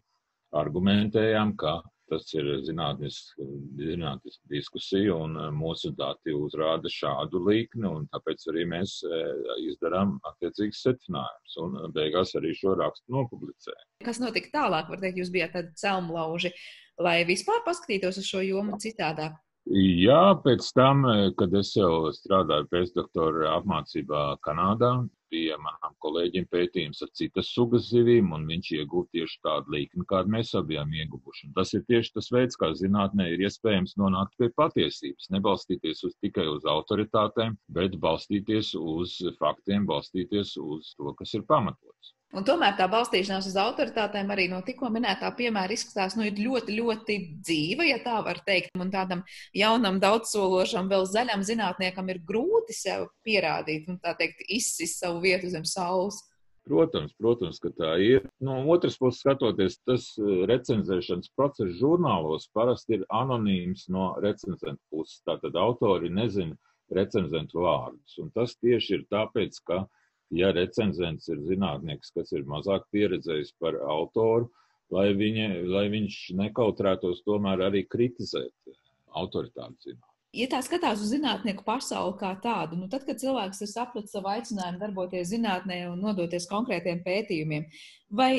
argumentējām, 0.57 1.53
ka 1.61 1.75
Tas 2.09 2.25
ir 2.33 2.47
zinātniska 2.65 4.49
diskusija, 4.49 5.13
un 5.13 5.35
eh, 5.37 5.49
mūsu 5.53 5.91
dati 5.97 6.33
uzrāda 6.33 6.89
šādu 6.89 7.41
līkni, 7.45 7.85
un 7.85 8.07
tāpēc 8.13 8.47
arī 8.51 8.65
mēs 8.71 8.95
eh, 9.05 9.27
izdarām 9.69 10.15
attiecīgus 10.31 10.81
secinājumus, 10.87 11.57
un 11.65 11.77
eh, 11.77 11.89
beigās 11.97 12.33
arī 12.39 12.55
šo 12.57 12.73
rakstu 12.79 13.13
nopublicējam. 13.13 13.85
Kas 14.05 14.21
notika 14.23 14.53
tālāk? 14.55 14.89
Var 14.89 15.03
teikt, 15.03 15.21
jūs 15.21 15.33
bijat 15.33 15.53
tādi 15.57 15.75
celmlauži, 15.81 16.53
lai 17.01 17.19
vispār 17.29 17.61
paskatītos 17.67 18.21
uz 18.23 18.31
šo 18.31 18.41
jomu 18.45 18.81
citādāk. 18.81 19.37
Jā, 19.69 20.33
pēc 20.41 20.65
tam, 20.73 21.03
kad 21.37 21.53
es 21.53 21.75
jau 21.77 22.09
strādāju 22.15 22.65
pēcdoktora 22.71 23.51
apmācībā 23.59 24.21
Kanādā, 24.41 24.89
bija 25.29 25.59
manam 25.61 25.93
kolēģim 26.01 26.47
pētījums 26.49 27.03
ar 27.05 27.11
citas 27.13 27.51
sugas 27.53 27.85
zivīm, 27.91 28.31
un 28.33 28.47
viņš 28.49 28.71
ieguva 28.79 29.05
tieši 29.13 29.37
tādu 29.45 29.75
līkni, 29.75 30.07
kādu 30.09 30.33
mēs 30.33 30.55
abiem 30.57 30.95
ieguvuši. 31.03 31.51
Un 31.51 31.55
tas 31.59 31.75
ir 31.77 31.85
tieši 31.85 32.15
tas 32.17 32.31
veids, 32.33 32.57
kā 32.57 32.71
zinātnē 32.81 33.29
ir 33.35 33.45
iespējams 33.45 33.93
nonākt 34.01 34.33
pie 34.41 34.49
patiesības. 34.57 35.29
Nebalstīties 35.37 36.01
uz, 36.09 36.17
tikai 36.25 36.47
uz 36.49 36.65
autoritātēm, 36.65 37.57
bet 37.77 37.99
balstīties 38.01 38.73
uz 38.79 39.19
faktiem, 39.37 39.85
balstīties 39.89 40.57
uz 40.63 40.95
to, 40.97 41.13
kas 41.21 41.37
ir 41.37 41.45
pamatots. 41.45 42.15
Un 42.37 42.45
tomēr 42.45 42.75
tā 42.77 42.85
balstīšanās 42.85 43.47
uz 43.49 43.55
autoritātēm 43.57 44.29
arī 44.29 44.45
no 44.51 44.59
tikko 44.65 44.91
minētā 44.93 45.31
piemēra 45.37 45.73
izskatās 45.73 46.13
nu, 46.13 46.27
ļoti, 46.29 46.75
ļoti 46.77 47.15
dzīva, 47.41 47.87
ja 47.89 47.97
tā 48.03 48.19
var 48.25 48.37
teikt. 48.45 48.75
Un 48.77 48.91
tādam 48.93 49.23
jaunam, 49.57 49.97
daudzsološam, 50.03 50.91
vēl 50.91 51.07
zaļam 51.09 51.41
zinātniekam 51.47 52.11
ir 52.13 52.21
grūti 52.29 52.77
sev 52.77 53.07
pierādīt 53.25 53.89
un 53.89 53.97
tā 54.03 54.13
teikt, 54.19 54.45
izsist 54.45 55.01
savu 55.01 55.23
vietu 55.25 55.49
zem 55.49 55.65
saules. 55.65 56.21
Protams, 56.69 57.15
protams, 57.17 57.57
ka 57.57 57.71
tā 57.73 57.95
ir. 58.05 58.27
No 58.45 58.59
otras 58.69 58.99
puses, 59.01 59.23
skatoties, 59.23 59.79
tas 59.89 60.11
eh, 60.21 60.43
recenzēšanas 60.51 61.31
process 61.33 61.79
žurnālos 61.79 62.45
parasti 62.53 62.99
ir 62.99 63.07
anonīms 63.09 63.87
no 63.89 64.11
recenzentu 64.21 64.83
puses. 64.93 65.23
Tātad 65.25 65.57
autori 65.57 66.13
nezina 66.13 66.53
recenzentu 66.93 67.63
vārdus. 67.65 68.19
Un 68.21 68.29
tas 68.35 68.53
tieši 68.61 68.99
ir 68.99 69.07
tāpēc, 69.09 69.57
ka 69.65 69.87
ja 70.35 70.51
recenzents 70.55 71.29
ir 71.31 71.41
zinātnieks, 71.47 72.13
kas 72.15 72.33
ir 72.35 72.45
mazāk 72.49 72.85
pieredzējis 72.93 73.55
par 73.61 73.77
autoru, 73.81 74.49
lai, 74.93 75.09
viņa, 75.17 75.49
lai 75.69 75.87
viņš 75.93 76.19
nekautrētos 76.39 77.23
tomēr 77.25 77.65
arī 77.69 77.85
kritizēt 77.89 78.77
autoritāti 79.17 79.89
zinātnē. 79.89 80.05
Ja 80.37 80.45
tā 80.45 80.59
skatās 80.61 81.01
uz 81.01 81.09
zinātnieku 81.09 81.63
pasauli 81.65 82.13
kā 82.19 82.35
tādu, 82.43 82.77
nu 82.77 82.85
tad, 82.89 83.01
kad 83.07 83.17
cilvēks 83.17 83.63
ir 83.65 83.71
sapratis 83.71 84.13
savu 84.13 84.29
aicinājumu 84.29 84.77
darboties 84.77 85.31
zinātnē 85.31 85.79
un 85.89 86.03
nodoties 86.05 86.45
konkrētiem 86.51 87.01
pētījumiem, 87.05 87.65
vai 88.13 88.33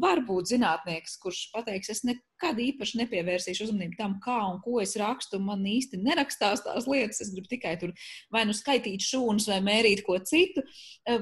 var 0.00 0.20
būt 0.26 0.50
zinātnieks, 0.52 1.16
kurš 1.22 1.40
pateiks, 1.54 1.90
es 1.92 2.02
nekad 2.06 2.58
īpaši 2.60 3.00
nepievērsīšu 3.00 3.66
uzmanību 3.68 3.96
tam, 3.98 4.16
kā 4.24 4.36
un 4.50 4.58
ko 4.64 4.80
es 4.82 4.96
rakstu. 5.00 5.40
Man 5.42 5.64
īsti 5.68 6.00
nerakstās 6.04 6.64
tās 6.66 6.88
lietas, 6.90 7.22
es 7.24 7.32
gribu 7.34 7.50
tikai 7.50 7.74
tur 7.80 7.94
vai 8.34 8.44
nu 8.48 8.56
skaitīt 8.56 9.04
šūnas, 9.06 9.48
vai 9.50 9.60
mērīt 9.64 10.04
ko 10.06 10.18
citu. 10.20 10.64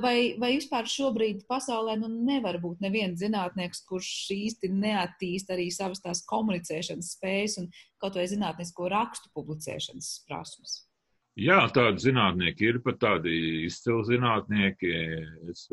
Vai, 0.03 0.35
vai 0.41 0.55
vispār 0.57 0.89
šobrīd 0.91 1.45
pasaulē 1.51 1.99
nu, 2.01 2.11
nevar 2.27 2.59
būt 2.63 2.83
neviens 2.85 3.21
zinātnieks, 3.23 3.85
kurš 3.89 4.11
īsti 4.35 4.73
neattīst 4.75 5.53
arī 5.55 5.69
savas 5.75 6.03
tās 6.05 6.25
komunicēšanas 6.31 7.15
spējas 7.19 7.61
un 7.63 7.71
kaut 8.03 8.19
vai 8.19 8.27
zinātnisko 8.31 8.91
rakstu 8.93 9.31
publicēšanas 9.37 10.17
prasmes. 10.29 10.83
Jā, 11.35 11.65
tādi 11.75 11.99
zinātnieki 11.99 12.69
ir 12.69 12.77
pat 12.85 13.01
tādi 13.03 13.33
izcili 13.67 14.05
zinātnieki. 14.07 14.91
Es 15.51 15.67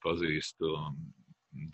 pazīstu 0.00 0.70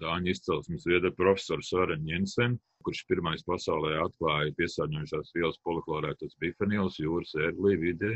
Dāņu 0.01 0.31
izcelsmes 0.33 0.85
vieda 0.89 1.11
profesors 1.17 1.71
Soren 1.73 2.07
Jensen, 2.09 2.59
kurš 2.85 3.01
pirmais 3.09 3.45
pasaulē 3.47 3.95
atklāja 4.03 4.53
piesārņojušās 4.59 5.33
vielas 5.37 5.59
poliklorētas 5.69 6.37
bifenīlus 6.45 6.99
jūras 7.01 7.33
ērglī 7.49 7.77
vidē. 7.85 8.13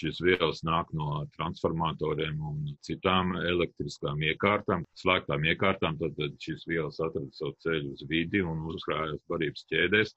Šīs 0.00 0.18
vielas 0.26 0.64
nāk 0.66 0.88
no 0.98 1.20
transformatoriem 1.36 2.40
un 2.50 2.72
citām 2.86 3.36
elektriskām 3.38 4.24
iekārtām, 4.30 4.82
slēgtām 4.98 5.44
iekārtām. 5.52 6.00
Tad 6.00 6.18
šīs 6.46 6.64
vielas 6.70 6.98
atrada 7.04 7.30
savu 7.36 7.54
ceļu 7.66 7.92
uz 7.94 8.06
vidi 8.10 8.42
un 8.42 8.64
uzkrājās 8.72 9.22
barības 9.30 9.68
ķēdēs. 9.70 10.16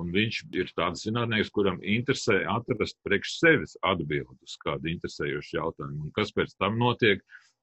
Un 0.00 0.10
viņš 0.16 0.40
ir 0.56 0.72
tāds 0.72 1.04
zinātnēks, 1.06 1.52
kuram 1.52 1.78
interesē 1.84 2.40
atrast 2.48 2.96
priekš 3.06 3.36
sevis 3.38 3.76
atbildi 3.84 4.38
uz 4.48 4.56
kādu 4.64 4.88
interesējošu 4.94 5.58
jautājumu. 5.58 6.06
Un 6.08 6.14
kas 6.16 6.32
pēc 6.32 6.56
tam 6.56 6.80
notiek? 6.80 7.20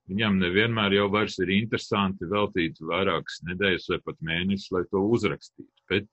Viņam 0.09 0.39
nevienmēr 0.41 0.95
jau 0.97 1.05
vairs 1.13 1.37
ir 1.43 1.51
interesanti 1.53 2.27
veltīt 2.29 2.79
vairākas 2.81 3.43
nedēļas 3.45 3.87
vai 3.93 3.99
pat 4.07 4.19
mēnešus, 4.25 4.71
lai 4.73 4.83
to 4.89 5.03
uzrakstītu. 5.05 5.69
Bet 5.91 6.09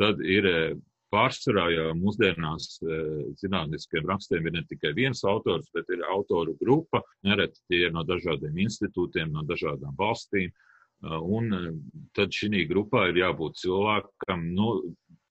tad 0.00 0.20
ir 0.20 0.48
eh, 0.50 0.76
pārsvarā 1.14 1.68
jau 1.72 1.88
mūsdienās 1.96 2.68
eh, 2.84 3.02
zinātniskiem 3.40 4.08
rakstiem 4.10 4.48
ir 4.50 4.56
ne 4.58 4.64
tikai 4.68 4.92
viens 4.96 5.24
autors, 5.24 5.70
bet 5.74 5.88
ir 5.94 6.04
autoru 6.12 6.58
grupa. 6.60 7.02
Nereti 7.24 7.64
tie 7.70 7.86
ir 7.86 7.96
no 7.96 8.04
dažādiem 8.08 8.60
institūtiem, 8.66 9.32
no 9.32 9.46
dažādām 9.48 9.96
valstīm. 9.96 10.52
Eh, 10.52 11.16
un 11.16 11.52
tad 12.18 12.34
šī 12.36 12.66
grupā 12.68 13.08
ir 13.08 13.22
jābūt 13.24 13.62
cilvēkam, 13.64 14.44
nu, 14.58 14.72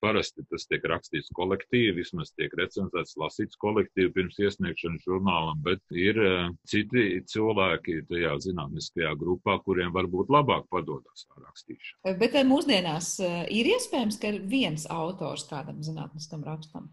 Parasti 0.07 0.45
tas 0.47 0.67
tiek 0.69 0.85
rakstīts 0.87 1.33
kolektīvi, 1.35 1.97
vismaz 1.99 2.31
tiek 2.35 2.53
recenzēts, 2.59 3.17
lasīts 3.19 3.59
kolektīvi 3.59 4.13
pirms 4.15 4.37
iesniegšanas 4.39 5.07
žurnālam, 5.07 5.59
bet 5.65 5.81
ir 5.91 6.21
uh, 6.23 6.51
citi 6.69 7.07
cilvēki 7.33 7.99
tajā 8.11 8.35
zinātniskajā 8.47 9.11
grupā, 9.19 9.57
kuriem 9.65 9.91
varbūt 9.95 10.31
labāk 10.33 10.69
padodas 10.71 11.27
tā 11.27 11.41
rakstīšana. 11.43 12.15
Bet 12.21 12.37
mūsdienās 12.47 13.11
uh, 13.19 13.41
ir 13.51 13.73
iespējams, 13.73 14.21
ka 14.21 14.31
ir 14.31 14.39
viens 14.47 14.87
autors 14.93 15.47
kādam 15.49 15.83
zinātniskam 15.83 16.47
rakstam? 16.47 16.87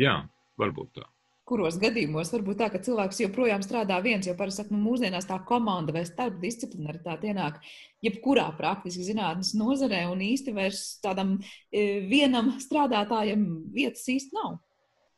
Jā, 0.00 0.20
varbūt 0.60 1.00
tā 1.00 1.08
kuros 1.50 1.78
gadījumos 1.82 2.30
varbūt 2.34 2.60
tā, 2.60 2.68
ka 2.70 2.80
cilvēks 2.86 3.24
joprojām 3.24 3.64
strādā 3.66 3.98
viens, 4.04 4.28
jo 4.28 4.36
parasti 4.38 4.70
nu, 4.70 4.80
mūsdienās 4.84 5.26
tā 5.28 5.40
komanda 5.48 5.94
vai 5.96 6.04
starpdisciplinaritāte 6.06 7.32
ienāk 7.32 7.58
jebkurā 8.06 8.46
praktiski 8.58 9.08
zinātnes 9.08 9.52
nozarē, 9.58 10.04
un 10.12 10.22
īsti 10.24 10.54
vairs 10.56 10.84
tādam 11.04 11.36
e, 11.40 12.04
vienam 12.10 12.54
strādātājam 12.62 13.46
vietas 13.74 14.06
īsti 14.14 14.38
nav. 14.38 14.60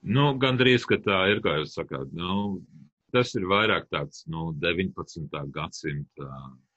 Nu, 0.02 0.32
gandrīz, 0.42 0.86
ka 0.88 0.98
tā 1.04 1.20
ir, 1.30 1.42
kā 1.44 1.60
jūs 1.60 1.76
sakāt, 1.78 2.10
nu, 2.16 2.58
tas 3.14 3.36
ir 3.38 3.46
vairāk 3.50 3.86
tāds, 3.92 4.24
nu, 4.32 4.50
19. 4.64 5.28
gadsimta 5.54 6.30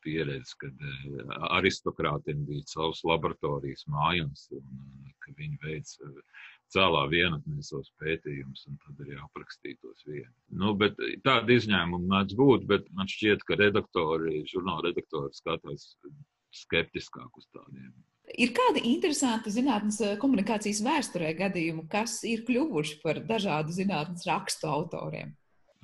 pieredze, 0.05 0.53
kad 0.61 0.83
e, 0.85 1.23
aristokrātiem 1.57 2.43
bija 2.45 2.67
savas 2.69 3.01
laboratorijas 3.07 3.87
mājās, 3.89 4.49
un 4.53 5.07
e, 5.07 5.15
ka 5.23 5.33
viņi 5.39 5.61
veica 5.63 6.11
cēlā 6.73 7.03
vienatnē 7.11 7.61
savus 7.63 7.91
pētījumus, 8.01 8.65
un 8.69 8.79
tad 8.83 9.03
arī 9.05 9.19
aprakstīja 9.19 9.77
tos 9.83 10.07
vienu. 10.07 10.31
Nu, 10.61 10.73
bet 10.79 10.97
tāda 11.25 11.55
izņēmuma 11.55 12.11
mēdz 12.13 12.37
būt, 12.39 12.65
bet 12.69 12.89
man 12.97 13.09
šķiet, 13.11 13.45
ka 13.47 13.59
redaktori, 13.59 14.41
žurnāla 14.49 14.89
redaktori 14.89 15.35
skatās 15.37 15.93
skeptiskāk 16.55 17.31
uz 17.37 17.47
tādiem. 17.53 17.93
Ir 18.41 18.51
kādi 18.57 18.81
interesanti 18.89 19.53
zinātnes 19.53 19.99
eh, 20.01 20.15
komunikācijas 20.21 20.81
vēsturē 20.85 21.35
gadījumi, 21.37 21.85
kas 21.91 22.17
ir 22.25 22.41
kļuvuši 22.47 23.01
par 23.03 23.21
dažādu 23.27 23.75
zinātnes 23.75 24.25
rakstu 24.25 24.69
autoriem? 24.71 25.35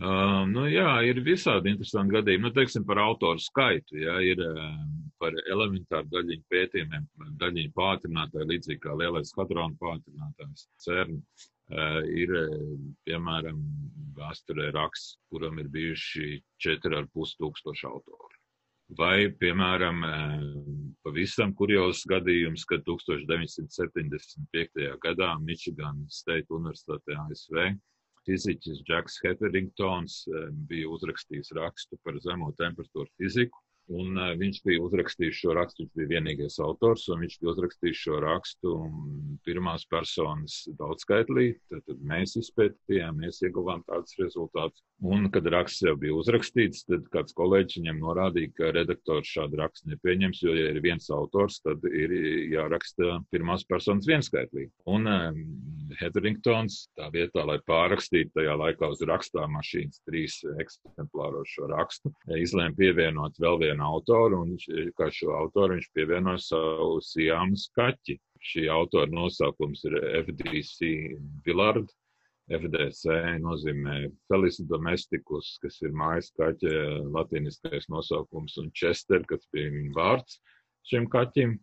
Uh, 0.02 0.48
nu, 0.50 0.66
jā, 0.66 0.96
ir 1.06 1.20
visādi 1.22 1.70
interesanti 1.70 2.16
gadījumi. 2.16 2.48
Nu, 2.48 2.52
teiksim, 2.56 2.86
par 2.88 3.04
autoru 3.04 3.38
skaitu. 3.38 4.00
Jā, 4.02 4.16
ir 4.26 4.42
uh, 4.42 4.72
par 5.22 5.34
elementāru 5.54 6.08
daļiņu 6.12 6.44
pētījumiem, 6.52 7.04
daļiņu 7.42 7.72
pātrinātāju, 7.78 8.50
līdzīgi 8.52 8.82
kā 8.84 8.92
lielais 8.98 9.30
hadrona 9.38 9.76
pātrinātājs 9.82 10.62
CERN. 10.84 11.18
Uh, 11.72 12.02
ir, 12.12 12.30
piemēram, 13.08 13.58
vēsturē 14.18 14.66
raksts, 14.76 15.16
kuram 15.32 15.56
ir 15.62 15.68
bijuši 15.72 16.26
4,5 16.66 17.38
tūkstoši 17.40 17.86
autori. 17.88 18.36
Vai, 19.00 19.32
piemēram, 19.40 19.98
pavisam 21.06 21.54
kurjos 21.56 22.00
gadījums, 22.12 22.66
kad 22.68 22.84
1975. 22.84 25.00
gadā 25.06 25.30
Michigan 25.40 26.04
State 26.12 26.52
Universitātē 26.52 27.16
ASV 27.24 27.56
fiziķis 28.28 28.84
Džeks 28.86 29.20
Heteringtons 29.26 30.22
eh, 30.30 30.48
bija 30.70 30.90
uzrakstījis 30.96 31.54
rakstu 31.58 32.00
par 32.06 32.20
zemo 32.24 32.52
temperatūru 32.60 33.10
fiziku. 33.18 33.62
Un 33.92 34.16
uh, 34.16 34.32
viņš 34.40 34.62
bija 34.68 34.84
uzrakstījis 34.86 35.40
šo 35.42 35.56
rakstu, 35.58 35.84
viņš 35.84 35.98
bija 35.98 36.12
vienīgais 36.14 36.58
autors, 36.64 37.08
un 37.12 37.26
viņš 37.26 37.38
bija 37.42 37.52
uzrakstījis 37.52 38.04
šo 38.06 38.20
rakstu 38.24 38.76
pirmās 39.48 39.84
personas 39.92 40.62
daudzskaitlī. 40.80 41.48
Tad, 41.72 41.84
tad 41.90 42.06
mēs 42.08 42.38
izpētījām, 42.40 43.20
mēs 43.26 43.42
ieguvām 43.44 43.84
tādus 43.90 44.16
rezultātus. 44.22 44.84
Un, 45.02 45.26
kad 45.34 45.48
raksts 45.50 45.82
jau 45.84 45.96
bija 46.00 46.14
uzrakstīts, 46.14 46.86
tad 46.86 47.08
kāds 47.14 47.36
kolēģis 47.38 47.80
viņam 47.80 48.02
norādīja, 48.04 48.54
ka 48.58 48.72
redaktors 48.76 49.32
šādu 49.34 49.58
rakstu 49.60 49.90
nepieņems, 49.92 50.44
jo, 50.46 50.54
ja 50.56 50.70
ir 50.72 50.82
viens 50.84 51.10
autors, 51.12 51.58
tad 51.66 51.84
ir 51.90 52.14
jāraksta 52.54 53.18
pirmās 53.34 53.66
personas 53.68 54.08
vienskaitlī. 54.10 54.68
Un 54.94 55.10
um, 55.10 55.42
Heteringtons 56.00 56.86
tā 56.96 57.10
vietā, 57.14 57.44
lai 57.50 57.58
pārrakstītu 57.68 58.38
tajā 58.38 58.54
laikā 58.62 58.92
uz 58.94 59.02
rakstā 59.10 59.48
mašīnas 59.52 60.04
trīs 60.08 60.38
eksemplāros 60.62 61.50
šo 61.52 61.68
rakstu, 61.74 62.14
izlēma 62.38 62.78
pievienot 62.78 63.42
vēl 63.42 63.60
vienu 63.66 63.81
autoru, 63.86 64.44
un 64.46 64.92
kā 64.98 65.10
šo 65.14 65.34
autoru 65.38 65.78
viņš 65.78 65.90
pievienoja 65.96 66.44
savu 66.46 67.00
Sijāmas 67.06 67.70
kaķi. 67.78 68.20
Šī 68.42 68.66
autora 68.74 69.12
nosaukums 69.14 69.84
ir 69.86 70.00
FDC 70.24 70.88
Villard 71.46 71.92
FDC 72.52 73.38
nozīmē 73.42 73.98
Felis 74.28 74.60
domesticus, 74.70 75.54
kas 75.64 75.78
ir 75.86 75.94
mājas 75.96 76.32
kaķa 76.38 76.72
latīniskais 77.16 77.88
nosaukums, 77.94 78.58
un 78.62 78.72
Chester, 78.76 79.24
kas 79.30 79.46
bija 79.54 79.72
viņa 79.76 79.94
vārds 79.96 80.40
šim 80.90 81.08
kaķim. 81.12 81.60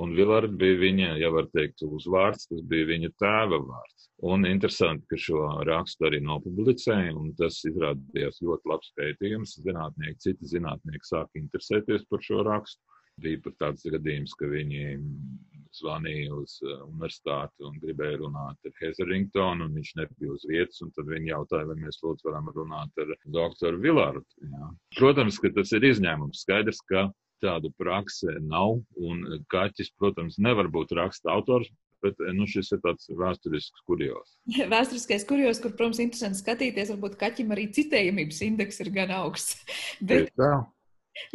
Un 0.00 0.14
Vilard 0.16 0.54
bija 0.56 0.78
viņa, 0.80 1.08
ja 1.20 1.28
var 1.34 1.50
teikt, 1.52 1.82
uzvārds, 1.84 2.46
tas 2.48 2.62
bija 2.68 2.88
viņa 2.88 3.10
tēva 3.20 3.58
vārds. 3.60 4.06
Un 4.24 4.46
interesanti, 4.48 5.04
ka 5.10 5.18
šo 5.20 5.42
rakstu 5.68 6.06
arī 6.08 6.22
nopublicēja, 6.24 7.12
un 7.18 7.34
tas 7.36 7.58
izrādījās 7.68 8.40
ļoti 8.40 8.70
labs 8.70 8.92
pētījums. 8.96 9.58
Zinātnieki, 9.66 10.20
citi 10.22 10.48
zinātnieki 10.54 11.08
sāka 11.08 11.42
interesēties 11.42 12.06
par 12.08 12.24
šo 12.24 12.44
rakstu. 12.48 12.80
Bija 13.20 13.42
pat 13.44 13.58
tāds 13.60 13.84
gadījums, 13.92 14.32
ka 14.40 14.48
viņi 14.48 14.84
zvanīja 15.76 16.32
uz 16.36 16.54
uh, 16.64 16.84
universitāti 16.86 17.66
un 17.68 17.76
gribēja 17.82 18.22
runāt 18.22 18.68
ar 18.68 18.74
Hezeringtonu, 18.80 19.66
un 19.66 19.76
viņš 19.76 19.90
nebija 20.00 20.32
uz 20.32 20.46
vietas, 20.48 20.80
un 20.84 20.92
tad 20.96 21.10
viņi 21.10 21.32
jautāja, 21.32 21.68
vai 21.68 21.76
mēs 21.82 22.00
lūdzu 22.04 22.28
varam 22.28 22.48
runāt 22.56 23.02
ar 23.04 23.12
doktoru 23.36 23.80
Vilārdu. 23.84 24.24
Jā. 24.48 24.70
Protams, 24.96 25.40
ka 25.42 25.52
tas 25.56 25.72
ir 25.76 25.84
izņēmums. 25.92 26.44
Skaidrs, 26.46 26.80
ka 26.88 27.10
tāda 27.42 27.70
prakse 27.78 28.36
nav. 28.40 28.80
Un 28.98 29.24
kaķis, 29.52 29.92
protams, 29.98 30.38
nevar 30.42 30.70
būt 30.72 30.94
raksta 30.98 31.32
autors, 31.34 31.70
bet 32.02 32.18
nu, 32.34 32.46
šis 32.50 32.72
ir 32.74 32.82
tāds 32.84 33.10
vēsturisks 33.10 33.84
kurjos. 33.88 34.36
Vēsturiskais 34.74 35.26
kurjos, 35.28 35.62
kur, 35.62 35.74
protams, 35.76 36.02
interesanti 36.02 36.42
skatīties, 36.42 36.92
varbūt 36.94 37.18
kaķim 37.20 37.54
arī 37.54 37.68
citējamības 37.74 38.44
indeks 38.48 38.82
ir 38.84 38.92
gan 38.94 39.14
augsts. 39.22 39.60
Bet, 40.08 40.32
tā. 40.38 40.54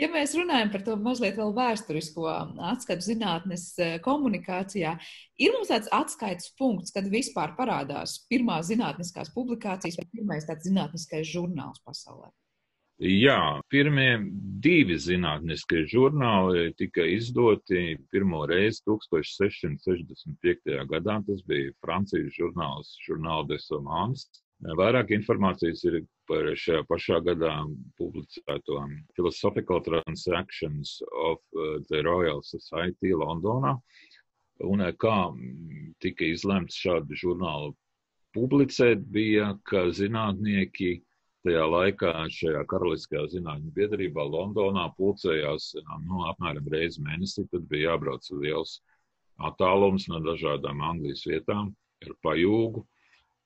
Ja 0.01 0.07
mēs 0.09 0.33
runājam 0.33 0.71
par 0.73 0.81
to 0.85 0.95
mazliet 0.97 1.35
vēl 1.37 1.51
vēsturisko 1.53 2.25
atskatu 2.71 3.05
zinātnes 3.05 3.67
eh, 3.77 3.97
komunikācijā, 4.01 4.95
ir 5.37 5.53
mums 5.53 5.69
tāds 5.69 5.91
atskaites 5.93 6.49
punkts, 6.57 6.93
kad 6.95 7.05
vispār 7.13 7.53
parādās 7.59 8.17
pirmās 8.31 8.71
zinātniskās 8.71 9.29
publikācijas 9.35 9.99
vai 10.01 10.07
pirmais 10.15 10.49
tāds 10.49 10.65
zinātniskais 10.65 11.29
žurnāls 11.29 11.83
pasaulē. 11.85 12.31
Jā, 12.97 13.61
pirmie 13.69 14.17
divi 14.57 14.95
zinātniskie 14.97 15.83
žurnāli 15.85 16.71
tika 16.79 17.03
izdoti 17.05 17.93
pirmo 18.09 18.39
reizi 18.49 18.81
1665. 18.89 20.73
gadā. 20.89 21.19
Tas 21.27 21.43
bija 21.45 21.75
Francijas 21.85 22.33
žurnāls 22.33 22.95
Journal 23.05 23.45
des 23.45 23.69
Hommes. 23.69 24.25
Vairāk 24.81 25.13
informācijas 25.13 25.85
ir 25.85 25.99
par 26.25 26.49
šajā 26.57 26.87
pašā 26.89 27.21
gadā 27.21 27.53
publicēto 28.01 28.81
Philosophical 29.13 29.83
Transactions 29.85 30.97
of 31.13 31.37
the 31.91 32.01
Royal 32.01 32.41
Society 32.41 33.13
Londonā. 33.13 33.77
Un 34.65 34.81
uh, 34.81 34.89
kā 34.97 35.29
tika 36.01 36.25
izlemts 36.25 36.81
šādu 36.81 37.13
žurnālu 37.13 37.75
publicēt, 38.33 39.05
bija, 39.05 39.53
ka 39.69 39.91
zinātnieki 39.93 41.03
tajā 41.47 41.63
laikā 41.71 42.11
šajā 42.33 42.65
Karaliskajā 42.67 43.23
zinātņu 43.31 43.71
biedrībā 43.75 44.25
Londonā 44.27 44.89
pulcējās 44.97 45.71
nu, 46.03 46.25
apmēram 46.27 46.67
reizi 46.73 47.03
mēnesī. 47.05 47.45
Tad 47.51 47.67
bija 47.71 47.93
jābrauc 47.93 48.27
liels 48.41 48.81
attālums 49.49 50.09
no 50.11 50.19
dažādām 50.25 50.83
Anglijas 50.83 51.23
vietām 51.29 51.71
ar 52.03 52.15
pajūgu, 52.25 52.83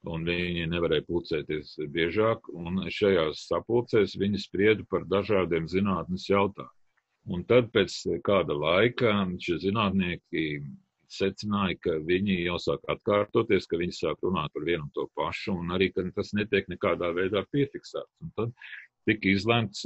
un 0.10 0.25
viņi 0.25 0.67
nevarēja 0.72 1.05
pulcēties 1.08 1.75
biežāk. 1.93 2.50
Un 2.58 2.81
šajās 2.89 3.46
sapulcēs 3.51 4.17
viņi 4.17 4.41
sprieda 4.41 4.88
par 4.89 5.05
dažādiem 5.05 5.70
zinātnes 5.70 6.29
jautājumiem. 6.31 6.77
Un 7.29 7.43
tad 7.46 7.70
pēc 7.70 7.93
kāda 8.25 8.55
laika 8.58 9.13
šie 9.38 9.60
zinātnieki 9.62 10.63
secināja, 11.12 11.77
ka 11.86 11.98
viņi 12.08 12.38
jau 12.46 12.60
sāk 12.62 12.86
atkārtoties, 12.94 13.68
ka 13.70 13.80
viņi 13.82 13.98
sāk 13.98 14.24
runāt 14.25 14.53
par 14.56 14.68
vienu 14.68 14.86
un 14.86 14.94
to 14.96 15.08
pašu, 15.18 15.58
un 15.63 15.75
arī, 15.75 15.91
ka 15.96 16.06
tas 16.15 16.34
netiek 16.38 16.70
nekādā 16.72 17.12
veidā 17.18 17.44
piefiksēts. 17.51 18.15
Un 18.24 18.32
tad 18.38 18.56
tika 19.10 19.32
izlemts 19.32 19.84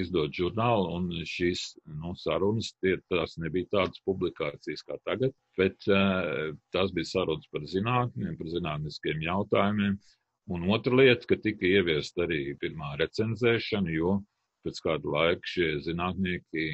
izdot 0.00 0.34
žurnālu, 0.36 0.88
un 0.96 1.08
šīs 1.28 1.64
nu, 2.00 2.14
sarunas, 2.18 2.72
tie, 2.80 2.96
tās 3.12 3.36
nebija 3.42 3.68
tādas 3.74 4.00
publikācijas 4.08 4.84
kā 4.88 4.96
tagad, 5.08 5.34
bet 5.60 5.88
uh, 5.90 6.54
tās 6.74 6.94
bija 6.96 7.10
sarunas 7.12 7.48
par 7.52 7.66
zinātnēm, 7.68 8.38
par 8.38 8.52
zinātniskiem 8.54 9.24
jautājumiem. 9.26 9.98
Un 10.46 10.68
otra 10.70 10.94
lieta, 10.94 11.26
ka 11.26 11.40
tika 11.42 11.66
ieviest 11.66 12.18
arī 12.22 12.54
pirmā 12.62 12.94
recenzēšana, 13.00 13.92
jo 13.96 14.20
pēc 14.66 14.78
kāda 14.84 15.10
laika 15.10 15.52
šie 15.52 15.72
zinātnieki 15.86 16.66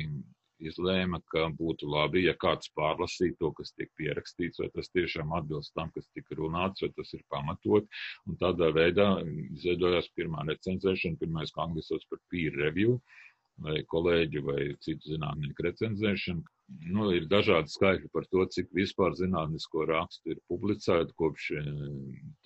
izlēma, 0.68 1.20
ka 1.32 1.48
būtu 1.58 1.88
labi, 1.90 2.24
ja 2.26 2.34
kāds 2.44 2.70
pārlasītu 2.78 3.38
to, 3.40 3.50
kas 3.58 3.74
tiek 3.76 3.90
pierakstīts, 4.00 4.62
vai 4.62 4.70
tas 4.76 4.90
tiešām 4.94 5.34
atbilst 5.38 5.74
tam, 5.78 5.90
kas 5.96 6.08
tika 6.16 6.38
runāts, 6.38 6.84
vai 6.84 6.92
tas 6.96 7.12
ir 7.16 7.24
pamatot. 7.32 7.88
Un 8.28 8.38
tādā 8.42 8.70
veidā 8.76 9.08
izveidojās 9.26 10.10
pirmā 10.16 10.46
recenzēšana, 10.48 11.20
pirmais, 11.20 11.54
sauc 11.54 12.08
par 12.10 12.22
peer 12.32 12.56
review, 12.64 12.98
vai 13.62 13.82
kolēģi 13.94 14.42
vai 14.46 14.60
citu 14.84 15.14
zinātnieku 15.14 15.68
recenzēšanu, 15.68 16.44
nu, 16.92 17.08
ir 17.16 17.26
dažādi 17.30 17.70
skaitļi 17.72 18.08
par 18.14 18.26
to, 18.30 18.44
cik 18.54 18.68
vispār 18.76 19.14
zinātnisko 19.18 19.86
rakstu 19.88 20.34
ir 20.34 20.40
publicēta 20.50 21.12
kopš 21.18 21.48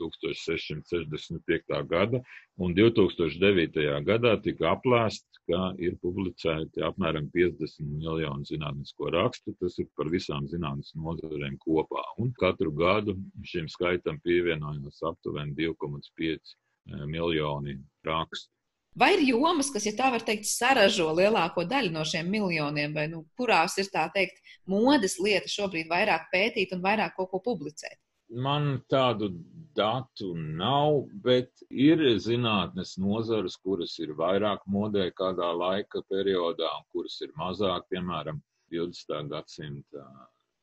1665. 0.01 1.77
Eh, 1.77 1.85
gada, 1.91 2.21
un 2.63 2.75
2009. 2.77 4.01
gadā 4.07 4.35
tika 4.43 4.73
aplēsts, 4.75 5.41
ka 5.51 5.73
ir 5.83 5.97
publicēti 6.03 6.85
apmēram 6.87 7.31
50 7.35 7.87
miljoni 8.01 8.49
zinātnisko 8.51 9.13
rakstu. 9.15 9.55
Tas 9.61 9.79
ir 9.83 9.89
par 9.99 10.11
visām 10.13 10.49
zinātnes 10.51 10.95
nozarēm 10.99 11.59
kopā, 11.63 12.05
un 12.23 12.33
katru 12.41 12.75
gadu 12.75 13.17
šim 13.45 13.71
skaitam 13.71 14.21
pievienojās 14.25 15.03
aptuveni 15.13 15.57
2,5 15.59 16.35
eh, 16.35 17.07
miljoni 17.07 17.81
rakstu. 18.07 18.56
Vai 18.97 19.11
ir 19.13 19.27
jomas, 19.29 19.69
kas, 19.73 19.85
ja 19.85 19.93
tā 19.93 20.09
var 20.15 20.23
teikt, 20.25 20.49
saražo 20.49 21.11
lielāko 21.19 21.67
daļu 21.69 21.93
no 21.93 22.05
šiem 22.09 22.31
miljoniem, 22.33 22.95
vai 22.97 23.05
nu, 23.13 23.27
kurās 23.37 23.77
ir 23.83 23.91
tā 23.93 24.07
teikt, 24.15 24.41
modes 24.73 25.19
lieta 25.21 25.53
šobrīd 25.53 25.91
vairāk 25.91 26.31
pētīt 26.33 26.73
un 26.73 26.81
vairāk 26.87 27.13
kaut 27.19 27.29
ko 27.35 27.43
publicēt? 27.45 27.99
Man 28.33 28.81
tādu 28.91 29.29
datu 29.77 30.33
nav, 30.35 31.05
bet 31.23 31.61
ir 31.71 32.01
zinātnes 32.25 32.97
nozares, 32.99 33.55
kuras 33.61 33.99
ir 34.01 34.17
vairāk 34.19 34.65
modē 34.67 35.11
kādā 35.21 35.53
laika 35.55 36.01
periodā, 36.09 36.73
un 36.81 36.89
kuras 36.97 37.21
ir 37.21 37.37
mazāk, 37.39 37.87
piemēram, 37.93 38.41
20. 38.73 39.29
gadsimta 39.31 40.09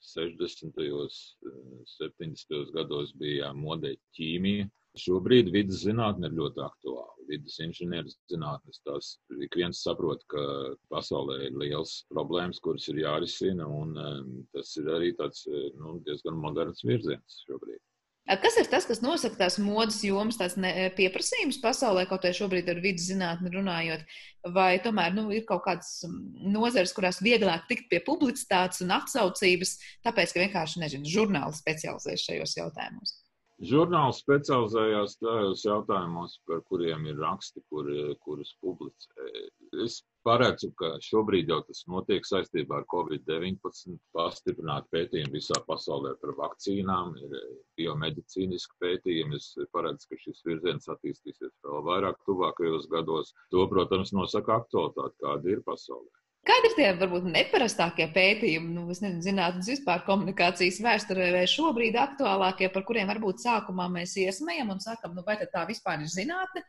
60. 0.04 0.74
un 0.92 1.86
70. 1.88 2.74
gados 2.76 3.14
bija 3.16 3.54
modē 3.56 3.94
ķīmija. 4.18 4.68
Šobrīd 5.00 5.54
vidas 5.54 5.86
zinātne 5.86 6.28
ir 6.30 6.36
ļoti 6.42 6.66
aktuāla. 6.66 7.13
Vidas 7.30 7.60
inženieris 7.64 8.18
zinātnes 8.32 8.82
tās 8.88 9.14
ik 9.46 9.56
viens 9.60 9.84
saprot, 9.86 10.24
ka 10.32 10.44
pasaulē 10.94 11.40
ir 11.48 11.58
liels 11.62 12.02
problēmas, 12.12 12.62
kuras 12.64 12.90
ir 12.92 13.04
jārisina, 13.04 13.68
un 13.68 13.98
um, 13.98 14.36
tas 14.56 14.76
ir 14.82 14.92
arī 14.98 15.14
tāds 15.20 15.48
nu, 15.80 15.98
diezgan 16.08 16.40
moderns 16.40 16.84
virziens 16.88 17.42
šobrīd. 17.48 17.82
Kas 18.24 18.56
ir 18.56 18.70
tas, 18.72 18.86
kas 18.88 19.02
nosaka 19.04 19.36
tās 19.36 19.58
modes 19.60 19.98
jomas, 20.08 20.38
tās 20.40 20.54
pieprasījums 20.96 21.58
pasaulē, 21.60 22.06
kaut 22.08 22.24
arī 22.24 22.38
šobrīd 22.38 22.70
ar 22.72 22.80
vidas 22.80 23.10
zinātni 23.10 23.52
runājot, 23.52 24.06
vai 24.56 24.78
tomēr 24.86 25.12
nu, 25.18 25.26
ir 25.36 25.44
kaut 25.50 25.66
kādas 25.66 26.06
nozares, 26.40 26.96
kurās 26.96 27.20
vieglāk 27.26 27.68
tikt 27.68 27.90
pie 27.92 28.00
publicitātes 28.06 28.80
un 28.86 28.96
atsaucības, 28.96 29.76
tāpēc, 30.08 30.32
ka 30.32 30.44
vienkārši, 30.46 30.86
nezinu, 30.86 31.12
žurnāli 31.18 31.60
specializējas 31.60 32.24
šajos 32.30 32.56
jautājumos? 32.62 33.18
Žurnāls 33.64 34.18
specializējās 34.20 35.14
tajos 35.22 35.62
jautājumos, 35.64 36.34
par 36.50 36.64
kuriem 36.68 37.06
ir 37.08 37.20
raksti, 37.22 37.62
kur, 37.72 37.88
kurus 38.26 38.50
publicē. 38.64 39.28
Es 39.86 40.02
paredzu, 40.28 40.72
ka 40.80 40.90
šobrīd 41.06 41.52
jau 41.54 41.60
tas 41.68 41.84
notiek 41.94 42.28
saistībā 42.28 42.82
ar 42.82 42.88
Covid-19, 42.94 43.96
pastiprināt 44.18 44.90
pētījumu 44.96 45.36
visā 45.38 45.62
pasaulē 45.70 46.16
par 46.24 46.36
vakcīnām, 46.42 47.14
ir 47.24 47.38
biomedicīniski 47.80 48.80
pētījumi. 48.84 49.40
Es 49.40 49.54
paredzu, 49.76 50.10
ka 50.12 50.20
šis 50.26 50.44
virziens 50.50 50.92
attīstīsies 50.96 51.56
vēl 51.64 51.88
vairāk 51.88 52.20
tuvākajos 52.28 52.90
gados. 52.92 53.32
To, 53.56 53.64
protams, 53.72 54.12
nosaka 54.18 54.60
aktualitāte, 54.60 55.20
kāda 55.24 55.56
ir 55.56 55.64
pasaulē. 55.70 56.23
Kādi 56.44 56.68
ir 56.68 56.74
tie 56.76 56.88
varbūt 57.00 57.28
neparastākie 57.32 58.10
pētījumi, 58.12 58.74
nu, 58.76 58.82
nezinu, 58.90 59.22
zinātnes 59.24 59.70
vispār 59.72 60.02
komunikācijas 60.04 60.82
vēsturē 60.84 61.30
vai 61.38 61.44
šobrīd 61.48 61.96
aktuālākie, 61.96 62.68
par 62.74 62.84
kuriem 62.88 63.08
varbūt 63.14 63.40
sākumā 63.46 63.86
mēs 63.94 64.18
iesmējam 64.20 64.74
un 64.74 64.84
sakam, 64.84 65.14
nu, 65.16 65.24
vai 65.24 65.38
tā 65.40 65.64
vispār 65.70 66.04
ir 66.04 66.12
zinātne? 66.12 66.66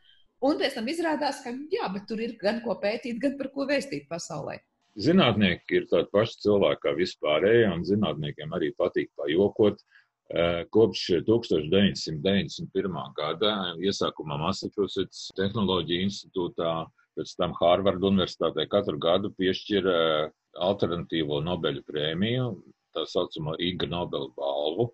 Un 0.47 0.55
pēc 0.61 0.77
tam 0.77 0.87
izrādās, 0.91 1.41
ka 1.43 1.51
jā, 1.73 1.89
bet 1.91 2.07
tur 2.07 2.23
ir 2.23 2.37
gan 2.39 2.61
ko 2.63 2.77
pētīt, 2.79 3.19
gan 3.19 3.35
par 3.39 3.51
ko 3.51 3.67
vēstīt 3.67 4.07
pasaulē. 4.07 4.61
Zinātnieki 4.95 5.81
ir 5.81 5.89
tādi 5.91 6.07
paši 6.13 6.39
cilvēki 6.45 6.83
kā 6.85 6.95
vispārējie, 6.95 7.67
un 7.75 7.83
zinātniekiem 7.83 8.55
arī 8.55 8.71
patīk 8.79 9.11
pajokot. 9.19 9.83
Eh, 10.25 10.63
kopš 10.73 11.01
1991. 11.27 13.01
gada 13.13 13.51
iesākumā 13.77 14.39
Massachusetts 14.41 15.27
Tehnoloģija 15.37 16.07
institūtā 16.07 16.71
Pēc 17.15 17.31
tam 17.39 17.55
Hārvarda 17.55 18.09
Universitātē 18.11 18.65
katru 18.71 18.99
gadu 19.01 19.31
piešķir 19.39 19.87
eh, 19.91 20.27
alternatīvo 20.67 21.39
Nobeļu 21.45 21.83
prēmiju, 21.87 22.51
tā 22.95 23.05
saucamo 23.07 23.55
Iga 23.59 23.87
Nobela 23.91 24.31
balvu. 24.35 24.91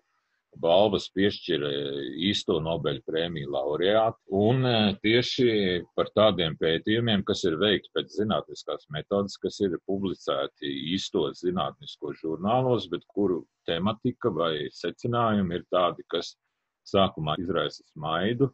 Balvas 0.62 1.08
piešķir 1.16 1.62
eh, 1.64 1.98
īsto 2.28 2.58
Nobeļu 2.62 3.02
prēmiju 3.08 3.50
laureātu, 3.54 4.20
un 4.38 4.68
eh, 4.68 4.92
tieši 5.02 5.48
par 5.98 6.12
tādiem 6.14 6.54
pētījumiem, 6.60 7.24
kas 7.26 7.42
ir 7.48 7.58
veikti 7.62 7.90
pēc 7.96 8.14
zinātniskās 8.20 8.86
metodas, 8.94 9.38
kas 9.42 9.58
ir 9.64 9.78
publicēti 9.90 10.70
īstos 10.94 11.42
zinātniskos 11.42 12.20
žurnālos, 12.22 12.90
bet 12.92 13.08
kuru 13.16 13.42
tematika 13.66 14.30
vai 14.30 14.68
secinājumi 14.76 15.58
ir 15.58 15.66
tādi, 15.72 16.06
kas 16.12 16.36
sākumā 16.86 17.38
izraisa 17.40 17.82
smaidu, 17.92 18.52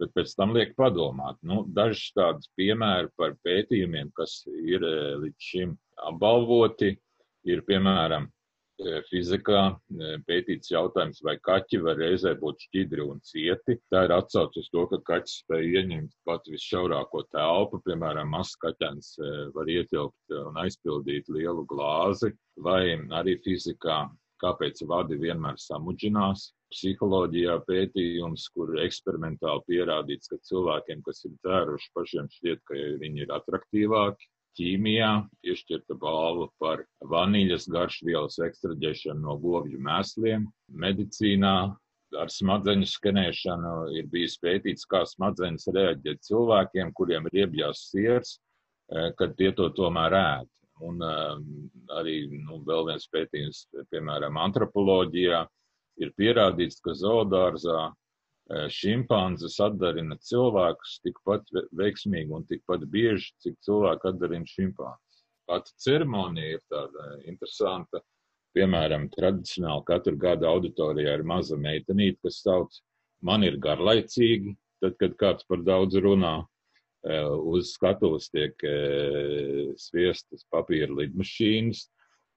bet 0.00 0.14
pēc 0.16 0.34
tam 0.38 0.54
liek 0.56 0.74
padomāt. 0.78 1.38
Nu, 1.42 1.64
dažs 1.74 2.10
tādus 2.16 2.50
piemēri 2.58 3.12
par 3.18 3.36
pētījumiem, 3.46 4.10
kas 4.16 4.40
ir 4.48 4.84
e, 4.84 4.96
līdz 5.24 5.50
šim 5.50 5.76
apbalvoti, 6.08 6.94
ir 7.48 7.64
piemēram 7.66 8.28
fizikā 9.08 9.62
pētīts 10.26 10.70
jautājums, 10.70 11.20
vai 11.24 11.36
kaķi 11.42 11.80
var 11.82 11.98
reizē 11.98 12.34
būt 12.38 12.62
šķidri 12.66 13.02
un 13.02 13.20
cieti. 13.26 13.78
Tā 13.90 14.04
ir 14.06 14.14
atsauce 14.14 14.62
uz 14.62 14.68
to, 14.70 14.84
ka 14.92 15.00
kaķis 15.12 15.40
spēj 15.42 15.66
ieņemt 15.80 16.12
pat 16.28 16.46
visšaurāko 16.46 17.24
telpu, 17.34 17.82
piemēram, 17.86 18.30
mazs 18.30 18.54
kaķens 18.62 19.16
var 19.54 19.70
ietilpt 19.72 20.36
un 20.44 20.60
aizpildīt 20.62 21.28
lielu 21.34 21.66
glāzi, 21.66 22.30
vai 22.62 22.94
arī 23.18 23.38
fizikā, 23.42 24.04
kāpēc 24.42 24.84
vadi 24.86 25.18
vienmēr 25.18 25.58
samudžinās. 25.58 26.52
Psiholoģijā 26.72 27.54
pētījums, 27.68 28.48
kur 28.52 28.74
eksperimentāli 28.82 29.64
pierādīts, 29.70 30.28
ka 30.28 30.36
cilvēkiem, 30.50 31.00
kas 31.06 31.24
ir 31.24 31.32
dzēruši, 31.38 31.92
pašiem 31.96 32.28
šķiet, 32.34 32.64
ka 32.68 32.80
viņi 33.02 33.24
ir 33.24 33.32
atraktīvāki, 33.38 34.28
ķīmijā 34.58 35.10
piešķirta 35.44 35.96
balva 36.02 36.48
par 36.62 36.82
vaniļas 37.12 37.68
garšvielas 37.72 38.40
ekstraģēšanu 38.48 39.24
no 39.24 39.36
govju 39.40 39.80
mēsliem. 39.86 40.48
Medicīnā 40.84 41.54
ar 42.18 42.32
smadzeņu 42.32 42.88
skenēšanu 42.88 43.74
ir 44.00 44.08
bijis 44.12 44.38
pētīts, 44.42 44.86
kā 44.88 45.04
smadzenes 45.06 45.68
reaģē 45.74 46.16
cilvēkiem, 46.28 46.92
kuriem 46.96 47.28
ir 47.30 47.44
iebjās 47.44 47.88
siers, 47.90 48.38
eh, 48.92 49.12
kad 49.18 49.36
tie 49.36 49.52
to 49.52 49.68
tomēr 49.76 50.16
ēd. 50.20 50.48
Un 50.78 51.02
um, 51.02 51.46
arī 51.98 52.28
nu, 52.30 52.60
vēl 52.62 52.84
viens 52.86 53.08
pētījums, 53.10 53.64
piemēram, 53.90 54.36
antropoloģijā, 54.38 55.40
ir 56.02 56.12
pierādīts, 56.18 56.80
ka 56.84 56.94
zoodārzā 56.96 57.88
šimpanzes 58.72 59.58
atdarina 59.60 60.16
cilvēkus 60.24 61.00
tikpat 61.04 61.50
veiksmīgi 61.76 62.32
un 62.32 62.46
tikpat 62.48 62.86
bieži, 62.88 63.34
cik 63.44 63.58
cilvēki 63.66 64.08
atdarina 64.08 64.48
šimpanzes. 64.48 65.24
Pati 65.48 65.74
ceremonija 65.80 66.56
ir 66.56 66.62
tāda 66.72 67.10
interesanta. 67.28 68.00
Piemēram, 68.56 69.10
tradicionāli 69.12 69.84
katru 69.86 70.16
gadu 70.16 70.48
auditorijā 70.48 71.18
ir 71.18 71.24
maza 71.28 71.56
meitenīte, 71.60 72.18
kas 72.24 72.40
sauc, 72.40 72.72
man 73.20 73.44
ir 73.44 73.58
garlaicīgi, 73.60 74.54
tad, 74.82 74.96
kad 75.00 75.18
kāds 75.20 75.44
par 75.48 75.60
daudz 75.66 76.00
runā, 76.00 76.40
uz 77.52 77.74
skatuves 77.76 78.30
tiek 78.32 78.56
sviestas 79.78 80.46
papīra 80.50 80.90
lidmašīnas, 81.02 81.84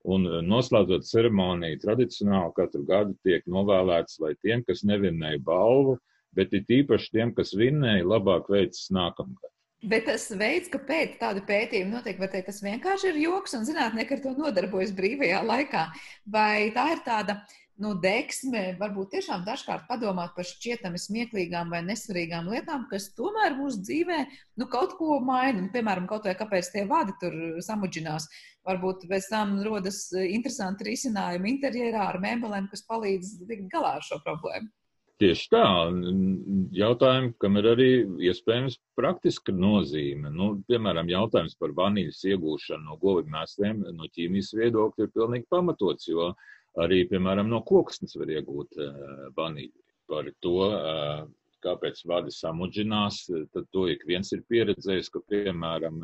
Un 0.10 0.26
eh, 0.26 0.42
noslēdzot 0.46 1.06
ceremoniju, 1.06 1.80
tradicionāli 1.84 2.56
katru 2.58 2.84
gadu 2.88 3.16
tiek 3.28 3.46
novēlēts, 3.46 4.20
lai 4.24 4.34
tiem, 4.42 4.66
kas 4.68 4.86
nevinnēja 4.88 5.42
balvu, 5.46 5.98
bet 6.38 6.54
it 6.58 6.72
īpaši 6.72 7.12
tiem, 7.18 7.34
kas 7.38 7.54
vinnēja, 7.58 8.08
labāk 8.08 8.50
veicas 8.50 8.88
nākamgad. 8.94 9.52
Bet 9.82 10.06
tas 10.06 10.28
veids, 10.38 10.70
kāpēc 10.70 11.16
tāda 11.18 11.42
pētījuma 11.46 11.98
notiek, 11.98 12.20
var 12.22 12.30
teikt, 12.30 12.52
tas 12.52 12.62
vienkārši 12.62 13.08
ir 13.10 13.24
joks, 13.24 13.56
un 13.58 13.66
zinātnieki 13.66 14.14
ar 14.14 14.20
to 14.22 14.34
nodarbojas 14.38 14.94
brīvajā 14.94 15.40
laikā. 15.42 15.88
Vai 16.30 16.70
tā 16.76 16.84
ir 16.94 17.02
tāda 17.06 17.40
nu, 17.82 17.92
deksme, 17.98 18.62
varbūt 18.80 19.16
tiešām 19.16 19.46
dažkārt 19.48 19.88
padomāt 19.90 20.36
par 20.36 20.46
šķietami 20.48 21.00
smieklīgām 21.02 21.72
vai 21.74 21.82
nesvarīgām 21.88 22.50
lietām, 22.52 22.86
kas 22.92 23.10
tomēr 23.18 23.56
mūsu 23.58 23.82
dzīvē 23.82 24.20
nu, 24.62 24.68
kaut 24.72 24.96
ko 25.00 25.18
maina. 25.26 25.64
Nu, 25.64 25.72
piemēram, 25.74 26.08
kaut 26.10 26.28
vai 26.30 26.36
kāpēc 26.38 26.72
tie 26.74 26.86
vadi 26.90 27.16
tur 27.22 27.38
samudžinās. 27.66 28.30
Varbūt 28.68 29.08
pēc 29.10 29.32
tam 29.32 29.56
rodas 29.66 30.04
interesanti 30.22 30.92
risinājumi 30.92 31.56
interjerā 31.56 32.12
ar 32.12 32.22
mēbelēm, 32.22 32.70
kas 32.70 32.86
palīdz 32.86 33.40
tikt 33.50 33.72
galā 33.74 33.98
ar 33.98 34.06
šo 34.06 34.22
problēmu. 34.26 34.70
Tieši 35.22 35.50
tā, 35.54 35.66
jautājumi, 36.74 37.36
kam 37.42 37.58
ir 37.60 37.68
arī 37.76 37.90
iespējams 38.26 38.80
praktiska 38.98 39.54
nozīme. 39.54 40.32
Nu, 40.34 40.56
piemēram, 40.70 41.12
jautājums 41.14 41.54
par 41.62 41.76
vaniļas 41.78 42.24
iegūšanu 42.32 42.88
no 42.88 42.98
govju 43.02 43.30
mēsliem 43.30 43.84
no 43.98 44.10
ķīmijas 44.16 44.50
viedokļa 44.58 45.06
ir 45.06 45.14
pilnīgi 45.14 45.46
pamatots, 45.54 46.10
jo 46.10 46.32
uh, 46.32 46.50
Arī, 46.80 47.04
piemēram, 47.10 47.50
no 47.52 47.60
koksnes 47.68 48.16
var 48.16 48.32
iegūt 48.32 48.78
eh, 48.80 49.00
vaniļu. 49.36 49.74
Par 50.12 50.28
to, 50.44 50.58
eh, 50.72 51.24
kāpēc 51.64 52.00
vadi 52.08 52.32
samudžinās, 52.36 53.26
tad 53.54 53.68
to 53.76 53.88
ik 53.92 54.06
viens 54.08 54.32
ir 54.32 54.46
pieredzējis, 54.50 55.12
ka, 55.14 55.22
piemēram, 55.30 56.00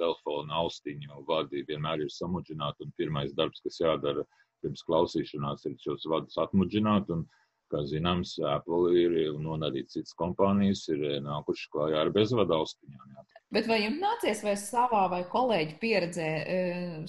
telefona 0.00 0.62
austiņu 0.62 1.22
vadi 1.28 1.62
vienmēr 1.68 2.02
ir 2.02 2.10
samudžināti, 2.10 2.86
un 2.86 2.96
pirmais 2.98 3.34
darbs, 3.38 3.62
kas 3.62 3.78
jādara 3.78 4.24
pirms 4.62 4.82
klausīšanās, 4.88 5.66
ir 5.68 5.76
šos 5.82 6.08
vadus 6.10 6.38
atmudžināt, 6.40 7.12
un 7.14 7.26
Kā 7.72 7.82
zināms, 7.88 8.36
Apple 8.52 8.92
ir 9.00 9.18
un 9.32 9.64
arī 9.68 9.86
citas 9.88 10.12
kompānijas 10.18 10.84
ir 10.92 11.04
nākušas 11.24 11.72
klājā 11.72 12.02
ar 12.04 12.12
bezvadu 12.14 12.60
austiņām. 12.60 13.14
Jā. 13.16 13.28
Bet 13.52 13.66
vai 13.68 13.82
jums 13.82 14.00
nācies 14.00 14.38
vai 14.46 14.54
savā 14.56 15.02
vai 15.12 15.20
kolēģi 15.28 15.74
pieredzē 15.80 16.28
e, 16.40 16.54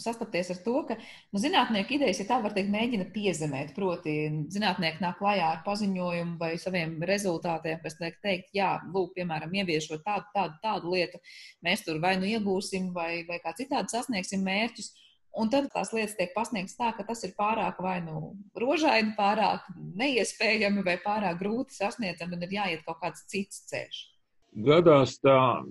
sastapties 0.03 0.49
ar 0.51 0.57
to, 0.65 0.73
ka 0.89 0.97
nu, 0.99 1.39
zinātnieki 1.39 1.95
idejas, 1.95 2.19
ja 2.19 2.25
tā 2.33 2.39
var 2.43 2.51
teikt, 2.55 2.67
mēģina 2.73 3.05
piezemēt, 3.15 3.71
proti 3.77 4.15
zinātnieki 4.51 4.99
nāk 5.05 5.21
klājā 5.21 5.45
ar 5.53 5.61
paziņojumu 5.63 6.35
vai 6.41 6.57
saviem 6.59 6.97
rezultātiem, 7.07 7.79
kas 7.85 7.95
tiek 7.95 8.19
teikt, 8.25 8.51
jā, 8.59 8.73
lūk, 8.91 9.13
piemēram, 9.15 9.55
ieviešot 9.61 10.03
tādu, 10.03 10.27
tādu, 10.35 10.59
tādu 10.65 10.91
lietu, 10.97 11.23
mēs 11.63 11.85
tur 11.87 12.03
vai 12.03 12.17
nu 12.19 12.27
iegūsim 12.27 12.91
vai, 12.97 13.23
vai 13.29 13.39
kā 13.39 13.55
citādi 13.55 13.95
sasniegsim 13.95 14.43
mērķus. 14.43 14.91
Un 15.33 15.49
tad 15.49 15.65
tās 15.73 15.89
lietas 15.95 16.13
tiek 16.17 16.33
pasniegtas 16.35 16.77
tā, 16.77 16.91
ka 16.93 17.05
tas 17.07 17.23
ir 17.25 17.33
pārāk 17.37 17.79
vai 17.81 17.97
nu 18.05 18.35
rožaini, 18.59 19.15
pārāk 19.17 19.65
neiespējami 19.97 20.85
vai 20.85 20.99
pārāk 21.01 21.39
grūti 21.41 21.73
sasniedzami, 21.79 22.37
un 22.37 22.45
ir 22.45 22.57
jāiet 22.59 22.83
kaut 22.85 23.01
kāds 23.01 23.25
cits 23.31 23.63
ceļš. 23.71 24.03
Gadās 24.53 25.15
tā, 25.17 25.63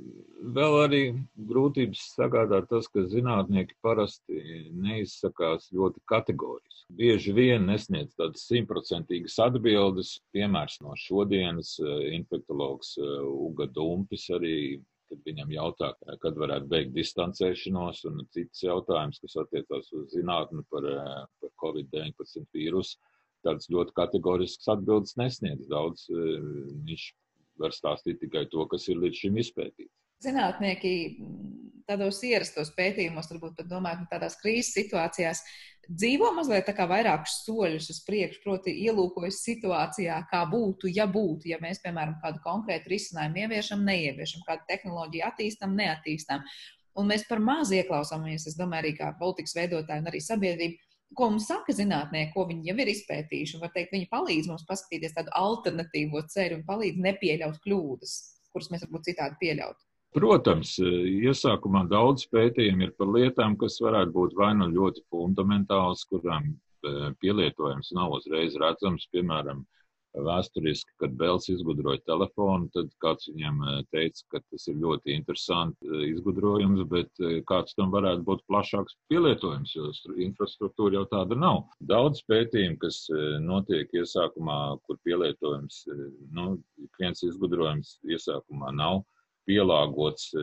vēl 0.56 0.76
arī 0.82 1.00
grūtības 1.46 2.00
sagādā 2.16 2.58
tas, 2.66 2.88
ka 2.90 3.04
zinātnieki 3.06 3.76
parasti 3.84 4.40
neizsakās 4.74 5.68
ļoti 5.70 6.02
kategoriski. 6.10 6.88
Bieži 6.98 7.34
vien 7.36 7.68
nesniedz 7.70 8.16
tādas 8.18 8.48
simtprocentīgas 8.50 9.38
atbildes. 9.46 10.16
Piemērs 10.34 10.80
no 10.82 10.96
šodienas 10.98 11.76
eh, 11.78 12.08
infektologs 12.18 12.96
eh, 12.98 13.12
Uga 13.22 13.68
Dumpis 13.70 14.26
arī 14.34 14.56
kad 15.12 15.24
viņam 15.28 15.50
jautā, 15.52 15.92
kad 16.22 16.38
varētu 16.40 16.68
beigt 16.72 16.94
distancēšanos, 16.96 18.04
un 18.08 18.22
cits 18.32 18.64
jautājums, 18.64 19.20
kas 19.22 19.36
attiecās 19.44 19.90
uz 19.98 20.12
zinātni 20.16 20.64
par, 20.72 20.86
eh, 20.88 21.24
par 21.40 21.52
Covid-19 21.62 22.48
vīrusu, 22.56 22.96
tādas 23.44 23.68
ļoti 23.68 23.92
kategoriskas 23.98 24.70
atbildes 24.76 25.18
nesniedz. 25.20 25.68
Daudz 25.68 26.08
eh, 26.10 26.38
viņš 26.88 27.08
var 27.60 27.76
stāstīt 27.76 28.22
tikai 28.22 28.46
to, 28.50 28.64
kas 28.66 28.88
ir 28.88 29.02
līdz 29.02 29.24
šim 29.24 29.36
izpētīts. 29.42 30.01
Zinātnieki 30.22 30.94
tādos 31.88 32.20
ierastos 32.24 32.70
pētījumos, 32.76 33.28
varbūt 33.32 33.58
pat 33.58 33.68
domājot, 33.70 34.04
ka 34.04 34.16
tādās 34.16 34.38
krīzes 34.40 34.74
situācijās 34.76 35.42
dzīvo 35.90 36.30
mazliet 36.36 36.66
tā 36.68 36.74
kā 36.76 36.86
vairākus 36.90 37.40
soļus 37.46 37.88
uz 37.92 37.98
priekšu, 38.06 38.42
proti, 38.44 38.74
ielūkojas 38.86 39.40
situācijā, 39.42 40.20
kā 40.30 40.44
būtu, 40.50 40.90
ja 40.94 41.08
būtu, 41.10 41.50
ja 41.50 41.58
mēs, 41.62 41.82
piemēram, 41.82 42.20
kādu 42.22 42.42
konkrētu 42.44 42.92
risinājumu 42.92 43.42
ieviešam, 43.44 43.82
neieviešam, 43.88 44.46
kādu 44.46 44.66
tehnoloģiju 44.70 45.26
attīstam, 45.26 45.76
neattīstam. 45.78 46.46
Un 46.98 47.08
mēs 47.08 47.26
par 47.28 47.40
maz 47.42 47.72
ieklausāmies, 47.74 48.46
es 48.46 48.56
domāju, 48.58 48.84
arī 48.84 48.96
kā 48.98 49.12
politikas 49.18 49.56
veidotāji 49.58 50.04
un 50.04 50.10
arī 50.10 50.20
sabiedrība, 50.22 50.90
ko 51.16 51.28
mums 51.32 51.48
saka 51.48 51.74
zinātnieki, 51.76 52.32
ko 52.34 52.44
viņi 52.48 52.70
jau 52.70 52.76
ir 52.84 52.90
izpētījuši. 52.92 53.60
Var 53.60 53.72
teikt, 53.74 53.94
viņi 53.96 54.10
palīdz 54.12 54.50
mums 54.52 54.66
paskatīties 54.68 55.16
tādu 55.16 55.32
alternatīvo 55.36 56.24
ceļu 56.34 56.60
un 56.60 56.66
palīdz 56.68 57.00
nepieļaut 57.08 57.58
kļūdas, 57.64 58.14
kuras 58.52 58.70
mēs 58.72 58.86
varbūt 58.86 59.10
citādi 59.10 59.40
pieļautu. 59.40 59.91
Protams, 60.12 60.74
iesākumā 60.78 61.86
daudz 61.88 62.26
pētījumu 62.34 62.84
ir 62.84 62.90
par 63.00 63.08
lietām, 63.14 63.54
kas 63.60 63.78
varētu 63.80 64.12
būt 64.12 64.34
vai 64.36 64.50
nu 64.58 64.66
ļoti 64.68 65.06
fundamentāls, 65.08 66.02
kurām 66.10 66.50
eh, 66.50 67.06
pielietojums 67.24 67.94
nav 67.96 68.18
uzreiz 68.18 68.58
redzams. 68.60 69.06
Piemēram, 69.16 69.62
vēsturiski, 70.26 70.92
kad 71.00 71.14
Bēls 71.16 71.48
izgudroja 71.54 72.02
telefonu, 72.04 72.68
tad 72.74 72.90
kāds 73.00 73.30
viņam 73.30 73.62
eh, 73.70 73.78
teica, 73.96 74.26
ka 74.34 74.42
tas 74.42 74.68
ir 74.68 74.76
ļoti 74.82 75.14
interesants 75.16 75.88
eh, 75.88 76.04
izgudrojums, 76.10 76.84
bet 76.92 77.24
kāds 77.48 77.72
tam 77.80 77.96
varētu 77.96 78.26
būt 78.28 78.44
plašāks 78.52 78.98
pielietojums, 79.08 79.72
jo 79.78 79.88
infrastruktūra 80.26 80.98
jau 80.98 81.06
tāda 81.14 81.40
nav. 81.40 81.62
Daudz 81.94 82.20
pētījumu, 82.28 82.76
kas 82.84 83.06
notiek 83.48 83.96
iesākumā, 83.96 84.60
kur 84.84 85.00
pielietojums, 85.08 85.86
nu, 86.36 86.50
viens 87.00 87.24
izgudrojums 87.30 87.96
iesākumā 88.12 88.76
nav 88.76 89.06
pielāgots 89.48 90.30
e, 90.38 90.42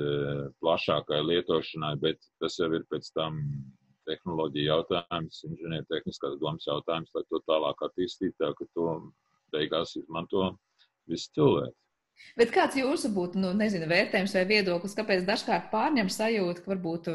plašākai 0.63 1.19
lietošanai, 1.25 1.95
bet 2.03 2.23
tas 2.43 2.57
jau 2.59 2.69
ir 2.75 2.85
pēc 2.91 3.11
tam 3.15 3.39
tehnoloģija 4.09 4.73
jautājums, 4.73 5.43
inženiertehniskās 5.49 6.39
domas 6.41 6.65
jautājums, 6.67 7.11
lai 7.15 7.25
to 7.29 7.41
tālāk 7.49 7.85
attīstītu, 7.89 8.35
tā 8.41 8.53
ka 8.57 8.67
to 8.73 8.95
beigās 9.53 9.95
izmanto 9.99 10.51
visi 11.09 11.29
cilvēki. 11.37 11.77
Bet 12.35 12.51
kāds 12.51 12.75
jūsu 12.75 13.09
būtu, 13.15 13.39
nu, 13.39 13.53
nezinu, 13.55 13.87
vērtējums 13.89 14.33
vai 14.35 14.41
viedoklis, 14.49 14.95
kāpēc 14.97 15.23
dažkārt 15.27 15.69
pārņem 15.71 16.09
sajūta, 16.11 16.63
ka 16.63 16.73
varbūt 16.73 17.07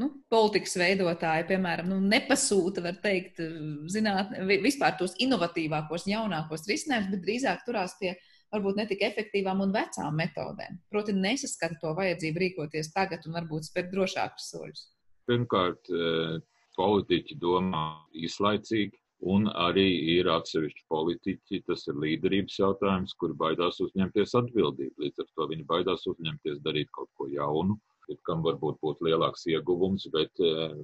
nu, 0.00 0.10
politikas 0.32 0.76
veidotāji, 0.80 1.46
piemēram, 1.48 1.88
nu, 1.90 1.98
nepasūta, 2.12 2.84
var 2.84 2.98
teikt, 3.04 3.40
zināt, 3.92 4.36
vispār 4.64 4.98
tos 5.00 5.16
inovatīvākos, 5.24 6.06
jaunākos 6.12 6.68
risinājumus, 6.68 7.10
bet 7.14 7.24
drīzāk 7.24 7.64
turās 7.66 7.96
pie 8.00 8.12
varbūt 8.54 8.80
netik 8.80 9.04
efektīvām 9.06 9.62
un 9.64 9.74
vecām 9.74 10.16
metodēm. 10.18 10.80
Proti, 10.92 11.14
nesaskata 11.18 11.78
to 11.82 11.94
vajadzību 11.98 12.42
rīkoties 12.44 12.92
tagad 12.94 13.26
un 13.28 13.38
varbūt 13.38 13.68
spērt 13.70 13.92
drošākus 13.94 14.50
soļus. 14.54 14.84
Pirmkārt, 15.28 15.90
eh, 15.90 16.36
politiķi 16.76 17.38
domā 17.40 17.86
īslaicīgi, 18.14 18.98
un 19.34 19.46
arī 19.48 19.86
ir 20.18 20.28
atsevišķi 20.28 20.84
politiķi, 20.92 21.62
tas 21.68 21.86
ir 21.88 22.00
līderības 22.02 22.58
jautājums, 22.60 23.14
kuri 23.20 23.36
baidās 23.40 23.80
uzņemties 23.80 24.34
atbildību. 24.40 24.94
Līdz 25.06 25.24
ar 25.24 25.28
to 25.36 25.48
viņi 25.52 25.68
baidās 25.70 26.04
uzņemties 26.10 26.60
darīt 26.66 26.90
kaut 26.92 27.10
ko 27.16 27.28
jaunu, 27.32 27.78
kam 28.26 28.42
varbūt 28.44 28.78
būtu 28.82 29.06
lielāks 29.08 29.46
ieguvums, 29.50 30.06
bet 30.12 30.42
eh, 30.42 30.74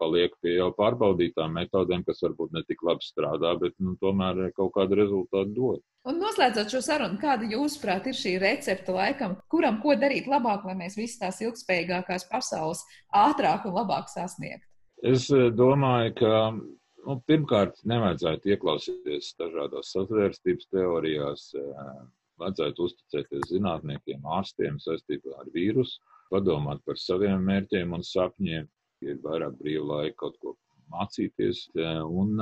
paliek 0.00 0.34
pie 0.44 0.56
jau 0.56 0.70
pārbaudītām 0.76 1.56
metodēm, 1.56 2.04
kas 2.06 2.22
varbūt 2.24 2.54
ne 2.56 2.62
tik 2.68 2.82
labi 2.86 3.06
strādā, 3.06 3.54
bet 3.60 3.76
nu, 3.82 3.96
tomēr 4.02 4.50
kaut 4.56 4.74
kādu 4.76 4.98
rezultātu 5.00 5.54
dod. 5.56 5.84
Un 6.06 6.20
noslēdzot 6.22 6.70
šo 6.70 6.82
sarunu, 6.84 7.18
kāda 7.22 7.48
jūsuprāt 7.50 8.08
ir 8.10 8.16
šī 8.18 8.36
recepte 8.42 8.94
laikam, 8.94 9.38
kuram 9.52 9.80
ko 9.82 9.96
darīt 9.98 10.28
labāk, 10.30 10.66
lai 10.68 10.76
mēs 10.78 10.98
visas 10.98 11.20
tās 11.22 11.42
ilgspējīgākās 11.42 12.28
pasaules 12.30 12.84
ātrāk 13.10 13.66
un 13.66 13.76
labāk 13.80 14.10
sasniegtu? 14.12 14.68
Es 15.04 15.30
eh, 15.34 15.48
domāju, 15.52 16.12
ka 16.20 16.34
nu, 16.52 17.18
pirmkārt 17.28 17.80
nevajadzētu 17.88 18.54
ieklausīties 18.54 19.34
dažādās 19.40 19.94
sazvērstības 19.96 20.70
teorijās, 20.74 21.48
eh, 21.56 21.96
vajadzētu 22.40 22.86
uzticēties 22.90 23.48
zinātniekiem, 23.50 24.24
ārstiem 24.38 24.76
saistībā 24.82 25.40
ar 25.40 25.50
vīrusu 25.54 26.00
padomāt 26.32 26.82
par 26.86 26.98
saviem 27.00 27.44
mērķiem 27.48 27.92
un 27.96 28.04
sapņiem, 28.06 28.68
ir 29.06 29.20
vairāk 29.24 29.58
brīva 29.60 30.00
laika 30.00 30.16
kaut 30.24 30.38
ko 30.42 30.56
mācīties 30.92 31.66
un 31.76 32.36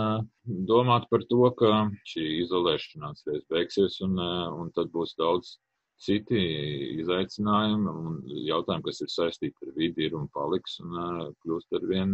domāt 0.68 1.09
par 1.11 1.25
to, 1.31 1.49
ka 1.59 1.73
šī 2.12 2.27
izolēšanās 2.44 3.25
reiz 3.29 3.44
beigsies 3.51 4.01
un, 4.05 4.18
un 4.61 4.73
tad 4.77 4.92
būs 4.94 5.16
daudz 5.20 5.57
citi 6.02 6.40
izaicinājumi 7.00 7.90
un 7.90 8.16
jautājumi, 8.48 8.85
kas 8.88 9.00
ir 9.04 9.11
saistīti 9.12 9.68
ar 9.68 9.74
vidi, 9.76 10.09
ir 10.09 10.16
un 10.18 10.26
paliks 10.35 10.76
un 10.83 10.96
kļūst 11.44 11.76
ar 11.78 11.87
vien 11.90 12.12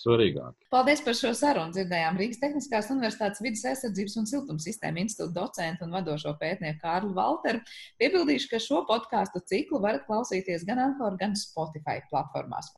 svarīgāki. 0.00 0.68
Paldies 0.74 1.02
par 1.06 1.16
šo 1.18 1.32
sarunu. 1.36 1.74
Dzirdējām 1.76 2.18
Rīgas 2.20 2.42
Tehniskās 2.42 2.90
Universitātes 2.94 3.42
vidas 3.44 3.64
aizsardzības 3.72 4.18
un 4.20 4.30
siltumsistēma 4.30 5.04
institūta 5.04 5.36
docentu 5.40 5.86
un 5.86 5.96
vadošo 5.98 6.34
pētnieku 6.40 6.82
Kārlu 6.82 7.14
Valteru. 7.16 7.62
Piebildīšu, 8.02 8.50
ka 8.52 8.62
šo 8.62 8.82
podkāstu 8.88 9.42
ciklu 9.50 9.82
varat 9.84 10.06
klausīties 10.08 10.66
gan 10.68 10.82
Anchor, 10.88 11.16
gan 11.20 11.36
Spotify 11.38 12.00
platformās. 12.10 12.72